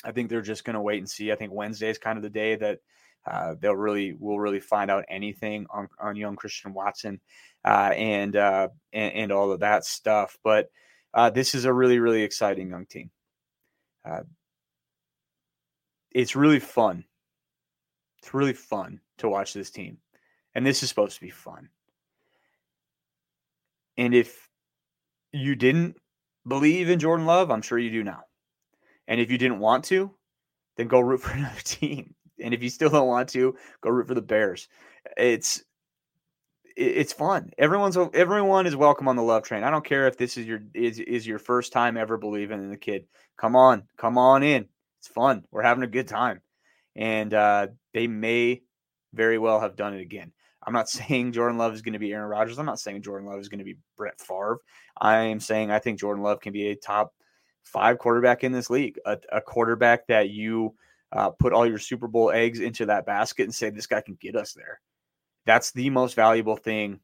I 0.06 0.14
think 0.14 0.30
they're 0.30 0.42
just 0.42 0.64
going 0.64 0.76
to 0.76 0.82
wait 0.82 1.00
and 1.00 1.10
see. 1.10 1.34
I 1.34 1.36
think 1.36 1.52
Wednesday 1.52 1.90
is 1.90 1.98
kind 1.98 2.18
of 2.18 2.24
the 2.24 2.30
day 2.30 2.56
that 2.56 2.80
uh, 3.26 3.56
they'll 3.60 3.76
really 3.76 4.14
will 4.14 4.40
really 4.40 4.60
find 4.60 4.90
out 4.90 5.06
anything 5.10 5.68
on, 5.70 5.88
on 6.00 6.16
young 6.16 6.36
Christian 6.36 6.74
Watson 6.74 7.20
uh, 7.66 7.92
and, 7.96 8.36
uh, 8.36 8.70
and, 8.94 9.14
and 9.14 9.32
all 9.32 9.52
of 9.52 9.60
that 9.60 9.86
stuff. 9.86 10.38
But 10.44 10.70
uh, 11.14 11.30
this 11.30 11.54
is 11.56 11.66
a 11.66 11.74
really 11.74 12.00
really 12.00 12.24
exciting 12.24 12.70
young 12.70 12.86
team. 12.86 13.12
Uh, 14.06 14.22
it's 16.12 16.36
really 16.36 16.60
fun. 16.60 17.06
It's 18.20 18.34
really 18.34 18.54
fun 18.54 19.00
to 19.20 19.30
watch 19.30 19.54
this 19.54 19.70
team, 19.70 19.98
and 20.56 20.66
this 20.66 20.84
is 20.84 20.90
supposed 20.90 21.16
to 21.16 21.22
be 21.22 21.30
fun. 21.30 21.70
And 23.98 24.16
if 24.16 24.50
you 25.32 25.56
didn't 25.56 25.98
believe 26.48 26.90
in 26.90 27.00
Jordan 27.00 27.26
Love, 27.26 27.52
I'm 27.52 27.62
sure 27.62 27.78
you 27.78 27.92
do 27.92 28.04
now. 28.04 28.24
And 29.08 29.20
if 29.20 29.30
you 29.32 29.38
didn't 29.38 29.60
want 29.60 29.86
to, 29.86 30.12
then 30.78 30.88
go 30.88 31.00
root 31.00 31.18
for 31.22 31.32
another 31.32 31.60
team. 31.64 32.16
And 32.42 32.54
if 32.54 32.64
you 32.64 32.70
still 32.70 32.90
don't 32.90 33.08
want 33.08 33.30
to, 33.30 33.56
go 33.82 33.90
root 33.90 34.08
for 34.08 34.16
the 34.16 34.22
Bears. 34.22 34.68
It's 35.18 35.64
it's 36.76 37.14
fun. 37.14 37.52
Everyone's 37.58 37.98
everyone 38.14 38.66
is 38.66 38.76
welcome 38.76 39.08
on 39.08 39.16
the 39.16 39.24
love 39.24 39.44
train. 39.44 39.64
I 39.64 39.72
don't 39.72 39.86
care 39.86 40.08
if 40.08 40.18
this 40.18 40.38
is 40.38 40.46
your 40.46 40.62
is 40.74 41.00
is 41.00 41.28
your 41.28 41.40
first 41.40 41.74
time 41.74 41.98
ever 41.98 42.18
believing 42.18 42.60
in 42.60 42.70
the 42.70 42.78
kid. 42.78 43.06
Come 43.38 43.56
on, 43.56 43.84
come 43.98 44.18
on 44.18 44.44
in. 44.44 44.68
It's 45.00 45.08
fun. 45.08 45.46
We're 45.52 45.64
having 45.64 45.84
a 45.84 45.88
good 45.88 46.08
time, 46.08 46.42
and 46.96 47.34
uh, 47.34 47.68
they 47.94 48.08
may 48.08 48.62
very 49.14 49.38
well 49.38 49.60
have 49.60 49.76
done 49.76 49.94
it 49.94 50.02
again. 50.02 50.32
I'm 50.64 50.74
not 50.74 50.90
saying 50.90 51.34
Jordan 51.34 51.58
Love 51.58 51.74
is 51.74 51.82
going 51.82 51.94
to 51.94 52.00
be 52.00 52.14
Aaron 52.14 52.30
Rodgers. 52.30 52.60
I'm 52.60 52.66
not 52.66 52.80
saying 52.80 53.02
Jordan 53.02 53.28
Love 53.28 53.40
is 53.40 53.50
going 53.50 53.60
to 53.60 53.66
be 53.66 53.78
Brett 53.98 54.20
Favre. 54.20 54.60
I 55.00 55.18
am 55.24 55.40
saying 55.40 55.72
I 55.72 55.80
think 55.80 56.00
Jordan 56.00 56.24
Love 56.24 56.40
can 56.40 56.54
be 56.54 56.70
a 56.70 56.76
top 56.76 57.14
five 57.64 57.98
quarterback 57.98 58.44
in 58.44 58.52
this 58.52 58.70
league, 58.70 59.00
a, 59.06 59.18
a 59.32 59.42
quarterback 59.42 60.08
that 60.08 60.30
you 60.30 60.76
uh, 61.12 61.30
put 61.30 61.54
all 61.54 61.68
your 61.68 61.80
Super 61.80 62.08
Bowl 62.08 62.32
eggs 62.32 62.60
into 62.60 62.86
that 62.86 63.06
basket 63.06 63.44
and 63.44 63.54
say, 63.54 63.70
this 63.70 63.88
guy 63.88 64.02
can 64.02 64.18
get 64.20 64.36
us 64.36 64.54
there. 64.54 64.80
That's 65.46 65.72
the 65.72 65.90
most 65.90 66.16
valuable 66.16 66.56
thing 66.56 67.00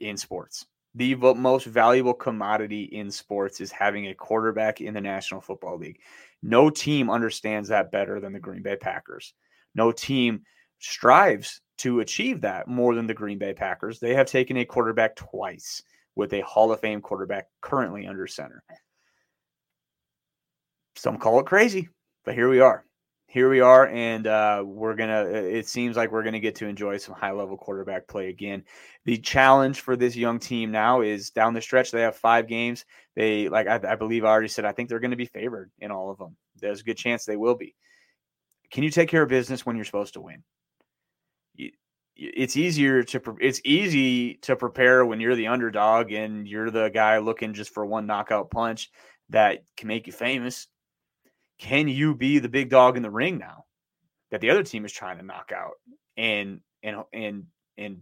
in 0.00 0.16
sports. 0.16 0.66
The 0.94 1.14
most 1.14 1.66
valuable 1.66 2.14
commodity 2.14 2.84
in 2.84 3.10
sports 3.10 3.60
is 3.60 3.70
having 3.70 4.06
a 4.06 4.14
quarterback 4.14 4.80
in 4.80 4.94
the 4.94 5.00
National 5.00 5.40
Football 5.40 5.78
League. 5.78 6.00
No 6.42 6.70
team 6.70 7.10
understands 7.10 7.68
that 7.68 7.92
better 7.92 8.20
than 8.20 8.32
the 8.32 8.40
Green 8.40 8.62
Bay 8.62 8.76
Packers. 8.76 9.34
No 9.74 9.92
team 9.92 10.42
strives 10.78 11.60
to 11.78 12.00
achieve 12.00 12.40
that 12.40 12.68
more 12.68 12.94
than 12.94 13.06
the 13.06 13.14
Green 13.14 13.38
Bay 13.38 13.52
Packers. 13.52 14.00
They 14.00 14.14
have 14.14 14.26
taken 14.26 14.56
a 14.56 14.64
quarterback 14.64 15.14
twice 15.16 15.82
with 16.16 16.32
a 16.32 16.40
Hall 16.40 16.72
of 16.72 16.80
Fame 16.80 17.00
quarterback 17.00 17.48
currently 17.60 18.06
under 18.06 18.26
center. 18.26 18.62
Some 20.96 21.18
call 21.18 21.38
it 21.38 21.46
crazy, 21.46 21.88
but 22.24 22.34
here 22.34 22.48
we 22.48 22.60
are. 22.60 22.84
Here 23.30 23.50
we 23.50 23.60
are, 23.60 23.86
and 23.88 24.26
uh, 24.26 24.62
we're 24.64 24.94
gonna. 24.94 25.24
It 25.24 25.68
seems 25.68 25.98
like 25.98 26.10
we're 26.10 26.22
gonna 26.22 26.40
get 26.40 26.54
to 26.56 26.66
enjoy 26.66 26.96
some 26.96 27.14
high 27.14 27.32
level 27.32 27.58
quarterback 27.58 28.08
play 28.08 28.30
again. 28.30 28.64
The 29.04 29.18
challenge 29.18 29.82
for 29.82 29.96
this 29.96 30.16
young 30.16 30.38
team 30.38 30.70
now 30.70 31.02
is 31.02 31.28
down 31.28 31.52
the 31.52 31.60
stretch. 31.60 31.90
They 31.90 32.00
have 32.00 32.16
five 32.16 32.48
games. 32.48 32.86
They 33.14 33.50
like 33.50 33.66
I, 33.66 33.80
I 33.86 33.96
believe 33.96 34.24
I 34.24 34.28
already 34.28 34.48
said. 34.48 34.64
I 34.64 34.72
think 34.72 34.88
they're 34.88 34.98
going 34.98 35.10
to 35.10 35.16
be 35.16 35.26
favored 35.26 35.70
in 35.78 35.90
all 35.90 36.10
of 36.10 36.16
them. 36.16 36.36
There's 36.56 36.80
a 36.80 36.84
good 36.84 36.96
chance 36.96 37.26
they 37.26 37.36
will 37.36 37.54
be. 37.54 37.74
Can 38.70 38.82
you 38.82 38.90
take 38.90 39.10
care 39.10 39.22
of 39.22 39.28
business 39.28 39.66
when 39.66 39.76
you're 39.76 39.84
supposed 39.84 40.14
to 40.14 40.22
win? 40.22 40.42
It's 42.16 42.56
easier 42.56 43.02
to 43.02 43.36
it's 43.40 43.60
easy 43.62 44.36
to 44.36 44.56
prepare 44.56 45.04
when 45.04 45.20
you're 45.20 45.36
the 45.36 45.48
underdog 45.48 46.12
and 46.12 46.48
you're 46.48 46.70
the 46.70 46.88
guy 46.88 47.18
looking 47.18 47.52
just 47.52 47.74
for 47.74 47.84
one 47.84 48.06
knockout 48.06 48.50
punch 48.50 48.90
that 49.28 49.64
can 49.76 49.86
make 49.86 50.06
you 50.06 50.14
famous 50.14 50.66
can 51.58 51.88
you 51.88 52.14
be 52.14 52.38
the 52.38 52.48
big 52.48 52.70
dog 52.70 52.96
in 52.96 53.02
the 53.02 53.10
ring 53.10 53.38
now 53.38 53.64
that 54.30 54.40
the 54.40 54.50
other 54.50 54.62
team 54.62 54.84
is 54.84 54.92
trying 54.92 55.18
to 55.18 55.24
knock 55.24 55.52
out 55.54 55.74
and 56.16 56.60
and 56.82 56.96
and 57.12 57.46
and 57.76 58.00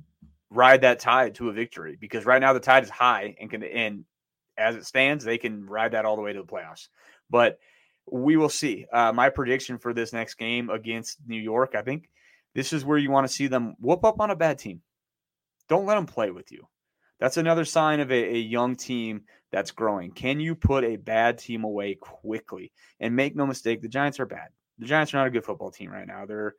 ride 0.50 0.82
that 0.82 1.00
tide 1.00 1.34
to 1.36 1.48
a 1.48 1.52
victory? 1.52 1.96
Because 1.98 2.24
right 2.24 2.40
now 2.40 2.52
the 2.52 2.60
tide 2.60 2.84
is 2.84 2.90
high 2.90 3.36
and 3.40 3.50
can 3.50 3.62
and 3.62 4.04
as 4.58 4.76
it 4.76 4.86
stands, 4.86 5.24
they 5.24 5.38
can 5.38 5.66
ride 5.66 5.92
that 5.92 6.04
all 6.04 6.16
the 6.16 6.22
way 6.22 6.32
to 6.32 6.40
the 6.40 6.46
playoffs. 6.46 6.88
But 7.28 7.58
we 8.10 8.36
will 8.36 8.48
see. 8.48 8.86
Uh, 8.92 9.12
my 9.12 9.28
prediction 9.30 9.78
for 9.78 9.92
this 9.92 10.12
next 10.12 10.34
game 10.34 10.70
against 10.70 11.18
New 11.26 11.40
York, 11.40 11.74
I 11.74 11.82
think 11.82 12.08
this 12.54 12.72
is 12.72 12.84
where 12.84 12.98
you 12.98 13.10
want 13.10 13.26
to 13.26 13.32
see 13.32 13.48
them 13.48 13.74
whoop 13.80 14.04
up 14.04 14.20
on 14.20 14.30
a 14.30 14.36
bad 14.36 14.58
team. 14.58 14.80
Don't 15.68 15.86
let 15.86 15.96
them 15.96 16.06
play 16.06 16.30
with 16.30 16.52
you. 16.52 16.66
That's 17.18 17.36
another 17.36 17.64
sign 17.64 18.00
of 18.00 18.10
a, 18.10 18.34
a 18.34 18.38
young 18.38 18.76
team 18.76 19.22
that's 19.56 19.70
growing. 19.70 20.10
Can 20.10 20.38
you 20.38 20.54
put 20.54 20.84
a 20.84 20.96
bad 20.96 21.38
team 21.38 21.64
away 21.64 21.94
quickly? 21.94 22.72
And 23.00 23.16
make 23.16 23.34
no 23.34 23.46
mistake, 23.46 23.80
the 23.80 23.88
Giants 23.88 24.20
are 24.20 24.26
bad. 24.26 24.48
The 24.78 24.84
Giants 24.84 25.14
are 25.14 25.16
not 25.16 25.28
a 25.28 25.30
good 25.30 25.46
football 25.46 25.70
team 25.70 25.90
right 25.90 26.06
now. 26.06 26.26
They're 26.26 26.56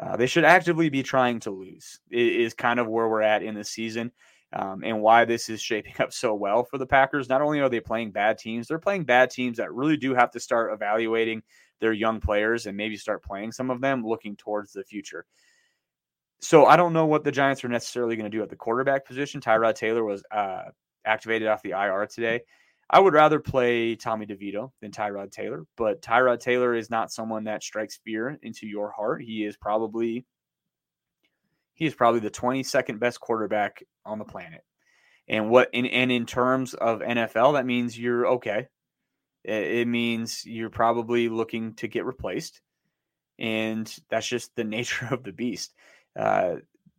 uh, 0.00 0.16
they 0.16 0.26
should 0.26 0.44
actively 0.44 0.88
be 0.88 1.04
trying 1.04 1.38
to 1.40 1.52
lose. 1.52 2.00
Is 2.10 2.52
kind 2.54 2.80
of 2.80 2.88
where 2.88 3.08
we're 3.08 3.22
at 3.22 3.44
in 3.44 3.54
the 3.54 3.62
season, 3.62 4.10
um, 4.52 4.82
and 4.82 5.00
why 5.00 5.24
this 5.26 5.48
is 5.48 5.62
shaping 5.62 5.94
up 6.00 6.12
so 6.12 6.34
well 6.34 6.64
for 6.64 6.76
the 6.76 6.86
Packers. 6.86 7.28
Not 7.28 7.40
only 7.40 7.60
are 7.60 7.68
they 7.68 7.78
playing 7.78 8.10
bad 8.10 8.36
teams, 8.36 8.66
they're 8.66 8.80
playing 8.80 9.04
bad 9.04 9.30
teams 9.30 9.58
that 9.58 9.72
really 9.72 9.96
do 9.96 10.12
have 10.16 10.32
to 10.32 10.40
start 10.40 10.72
evaluating 10.72 11.44
their 11.78 11.92
young 11.92 12.18
players 12.18 12.66
and 12.66 12.76
maybe 12.76 12.96
start 12.96 13.22
playing 13.22 13.52
some 13.52 13.70
of 13.70 13.80
them 13.80 14.04
looking 14.04 14.34
towards 14.34 14.72
the 14.72 14.82
future. 14.82 15.24
So 16.40 16.66
I 16.66 16.76
don't 16.76 16.94
know 16.94 17.06
what 17.06 17.22
the 17.22 17.30
Giants 17.30 17.62
are 17.62 17.68
necessarily 17.68 18.16
going 18.16 18.28
to 18.28 18.36
do 18.36 18.42
at 18.42 18.48
the 18.48 18.56
quarterback 18.56 19.06
position. 19.06 19.40
Tyrod 19.40 19.76
Taylor 19.76 20.02
was 20.02 20.24
uh, 20.32 20.62
activated 21.04 21.48
off 21.48 21.62
the 21.62 21.70
IR 21.70 22.06
today. 22.06 22.42
I 22.92 22.98
would 22.98 23.14
rather 23.14 23.38
play 23.38 23.94
Tommy 23.94 24.26
DeVito 24.26 24.72
than 24.80 24.90
Tyrod 24.90 25.30
Taylor, 25.30 25.64
but 25.76 26.02
Tyrod 26.02 26.40
Taylor 26.40 26.74
is 26.74 26.90
not 26.90 27.12
someone 27.12 27.44
that 27.44 27.62
strikes 27.62 28.00
fear 28.04 28.36
into 28.42 28.66
your 28.66 28.90
heart. 28.90 29.22
He 29.22 29.44
is 29.44 29.56
probably 29.56 30.26
he 31.74 31.86
is 31.86 31.94
probably 31.94 32.20
the 32.20 32.30
22nd 32.30 32.98
best 32.98 33.20
quarterback 33.20 33.82
on 34.04 34.18
the 34.18 34.24
planet. 34.24 34.62
And 35.28 35.48
what 35.48 35.70
in 35.72 35.86
and 35.86 36.10
in 36.10 36.26
terms 36.26 36.74
of 36.74 36.98
NFL, 36.98 37.54
that 37.54 37.64
means 37.64 37.98
you're 37.98 38.26
okay. 38.26 38.66
It 39.44 39.88
means 39.88 40.44
you're 40.44 40.68
probably 40.68 41.28
looking 41.28 41.74
to 41.76 41.88
get 41.88 42.04
replaced. 42.04 42.60
And 43.38 43.90
that's 44.10 44.26
just 44.26 44.54
the 44.56 44.64
nature 44.76 45.08
of 45.12 45.22
the 45.22 45.32
beast. 45.32 45.72
Uh, 46.18 46.56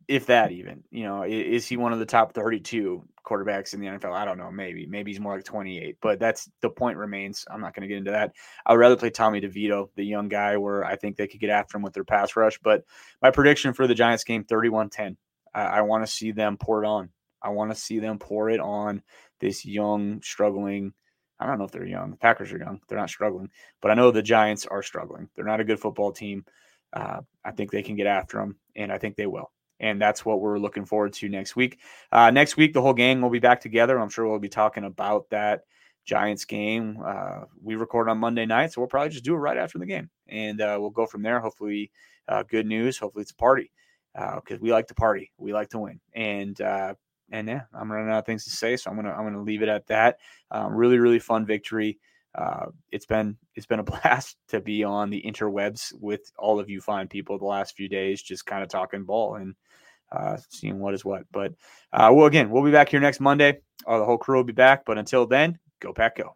if 0.08 0.26
that 0.28 0.52
even, 0.52 0.84
you 0.92 1.04
know, 1.04 1.24
is 1.24 1.68
he 1.68 1.78
one 1.78 1.94
of 1.94 2.00
the 2.00 2.06
top 2.06 2.34
32 2.34 3.04
quarterbacks 3.26 3.74
in 3.74 3.80
the 3.80 3.88
NFL? 3.88 4.14
I 4.14 4.26
don't 4.26 4.38
know. 4.38 4.52
Maybe, 4.52 4.86
maybe 4.86 5.12
he's 5.12 5.20
more 5.20 5.36
like 5.36 5.46
28, 5.46 5.98
but 6.02 6.20
that's 6.20 6.50
the 6.62 6.70
point 6.70 6.98
remains. 6.98 7.46
I'm 7.50 7.62
not 7.62 7.74
going 7.74 7.82
to 7.82 7.88
get 7.88 7.98
into 7.98 8.12
that. 8.12 8.34
I 8.66 8.72
would 8.72 8.80
rather 8.80 8.96
play 8.96 9.10
Tommy 9.10 9.42
DeVito, 9.42 9.90
the 9.96 10.04
young 10.04 10.28
guy, 10.28 10.58
where 10.58 10.84
I 10.84 10.96
think 10.96 11.16
they 11.16 11.28
could 11.28 11.40
get 11.40 11.50
after 11.50 11.78
him 11.78 11.84
with 11.84 11.94
their 11.94 12.04
pass 12.04 12.36
rush. 12.36 12.60
But 12.64 12.84
my 13.22 13.32
prediction 13.32 13.74
for 13.74 13.88
the 13.88 13.96
Giants 13.96 14.24
game 14.24 14.44
31 14.44 14.90
10. 14.90 15.18
I, 15.54 15.62
I 15.62 15.82
want 15.82 16.06
to 16.06 16.12
see 16.12 16.32
them 16.32 16.58
pour 16.58 16.84
it 16.84 16.88
on. 16.88 17.10
I 17.42 17.50
want 17.50 17.72
to 17.72 17.76
see 17.76 18.00
them 18.00 18.20
pour 18.20 18.50
it 18.50 18.60
on 18.60 19.02
this 19.40 19.66
young, 19.66 20.22
struggling. 20.22 20.94
I 21.40 21.48
don't 21.48 21.58
know 21.58 21.66
if 21.66 21.72
they're 21.72 21.86
young. 21.86 22.12
The 22.12 22.18
Packers 22.18 22.54
are 22.54 22.60
young. 22.60 22.80
They're 22.88 23.00
not 23.00 23.10
struggling, 23.10 23.50
but 23.82 23.90
I 23.90 23.96
know 23.96 24.12
the 24.12 24.22
Giants 24.22 24.68
are 24.68 24.84
struggling. 24.84 25.28
They're 25.36 25.46
not 25.46 25.60
a 25.60 25.66
good 25.66 25.80
football 25.80 26.12
team. 26.12 26.46
Uh, 26.94 27.22
I 27.44 27.52
think 27.52 27.72
they 27.72 27.82
can 27.82 27.96
get 27.96 28.06
after 28.06 28.38
them, 28.38 28.58
and 28.76 28.92
I 28.92 28.98
think 29.00 29.16
they 29.16 29.26
will 29.26 29.52
and 29.82 30.00
that's 30.00 30.24
what 30.24 30.40
we're 30.40 30.60
looking 30.60 30.86
forward 30.86 31.12
to 31.12 31.28
next 31.28 31.56
week. 31.56 31.80
Uh, 32.12 32.32
next 32.32 32.56
week, 32.56 32.72
the 32.72 32.82
whole 32.82 32.94
gang 32.94 33.20
will 33.20 33.32
be 33.32 33.40
back 33.40 33.60
together. 33.60 34.00
I'm 34.00 34.10
sure 34.10 34.28
we'll 34.28 34.40
be 34.40 34.48
talking 34.48 34.86
about 34.86 35.30
that 35.32 35.64
Giants 36.06 36.46
game. 36.46 37.00
Uh, 37.04 37.42
we 37.62 37.76
record 37.76 38.08
on 38.08 38.20
Monday 38.20 38.46
night, 38.46 38.72
so 38.72 38.80
we'll 38.80 38.88
probably 38.88 39.10
just 39.10 39.26
do 39.26 39.34
it 39.34 39.40
right 39.40 39.58
after 39.58 39.80
the 39.80 39.86
game, 39.86 40.10
and 40.30 40.62
uh, 40.62 40.78
we'll 40.80 40.92
go 40.92 41.06
from 41.06 41.24
there. 41.24 41.40
Hopefully, 41.42 41.92
uh, 42.28 42.44
good 42.44 42.68
news. 42.68 42.98
Hopefully, 42.98 43.24
it's 43.24 43.32
a 43.32 43.36
party 43.36 43.72
because 44.14 44.58
uh, 44.58 44.62
we 44.62 44.72
like 44.72 44.88
to 44.88 44.96
party, 44.96 45.32
we 45.38 45.52
like 45.52 45.70
to 45.70 45.80
win, 45.80 46.00
and 46.14 46.62
uh, 46.62 46.94
and 47.32 47.48
yeah, 47.48 47.62
I'm 47.74 47.92
running 47.92 48.12
out 48.12 48.20
of 48.20 48.26
things 48.26 48.44
to 48.44 48.52
say, 48.52 48.78
so 48.78 48.90
I'm 48.92 48.96
gonna 48.96 49.12
I'm 49.12 49.24
gonna 49.24 49.42
leave 49.42 49.64
it 49.64 49.70
at 49.70 49.88
that. 49.88 50.18
Um, 50.52 50.74
really, 50.74 51.00
really 51.00 51.20
fun 51.20 51.46
victory. 51.46 51.98
Uh, 52.34 52.68
it's 52.92 53.06
been 53.06 53.38
it's 53.56 53.66
been 53.66 53.80
a 53.80 53.84
blast 53.92 54.38
to 54.50 54.62
be 54.62 54.84
on 54.84 55.10
the 55.10 55.22
interwebs 55.22 55.94
with 56.00 56.22
all 56.38 56.60
of 56.60 56.70
you 56.70 56.82
fine 56.82 57.08
people 57.08 57.38
the 57.38 57.46
last 57.46 57.76
few 57.76 57.90
days, 57.90 58.22
just 58.22 58.46
kind 58.46 58.64
of 58.64 58.70
talking 58.70 59.06
ball 59.06 59.36
and 59.36 59.56
uh, 60.12 60.38
seeing 60.50 60.80
what 60.80 60.94
is 60.94 61.06
what. 61.06 61.24
But 61.32 61.54
uh, 61.94 62.12
well, 62.14 62.28
again, 62.28 62.50
we'll 62.50 62.64
be 62.64 62.72
back 62.72 62.90
here 62.90 63.00
next 63.00 63.20
Monday. 63.20 63.60
Uh, 63.86 64.00
the 64.00 64.06
whole 64.06 64.18
crew 64.18 64.38
will 64.38 64.44
be 64.44 64.54
back. 64.54 64.86
But 64.86 64.98
until 64.98 65.26
then, 65.26 65.60
go 65.80 65.94
pack, 65.94 66.18
go. 66.18 66.36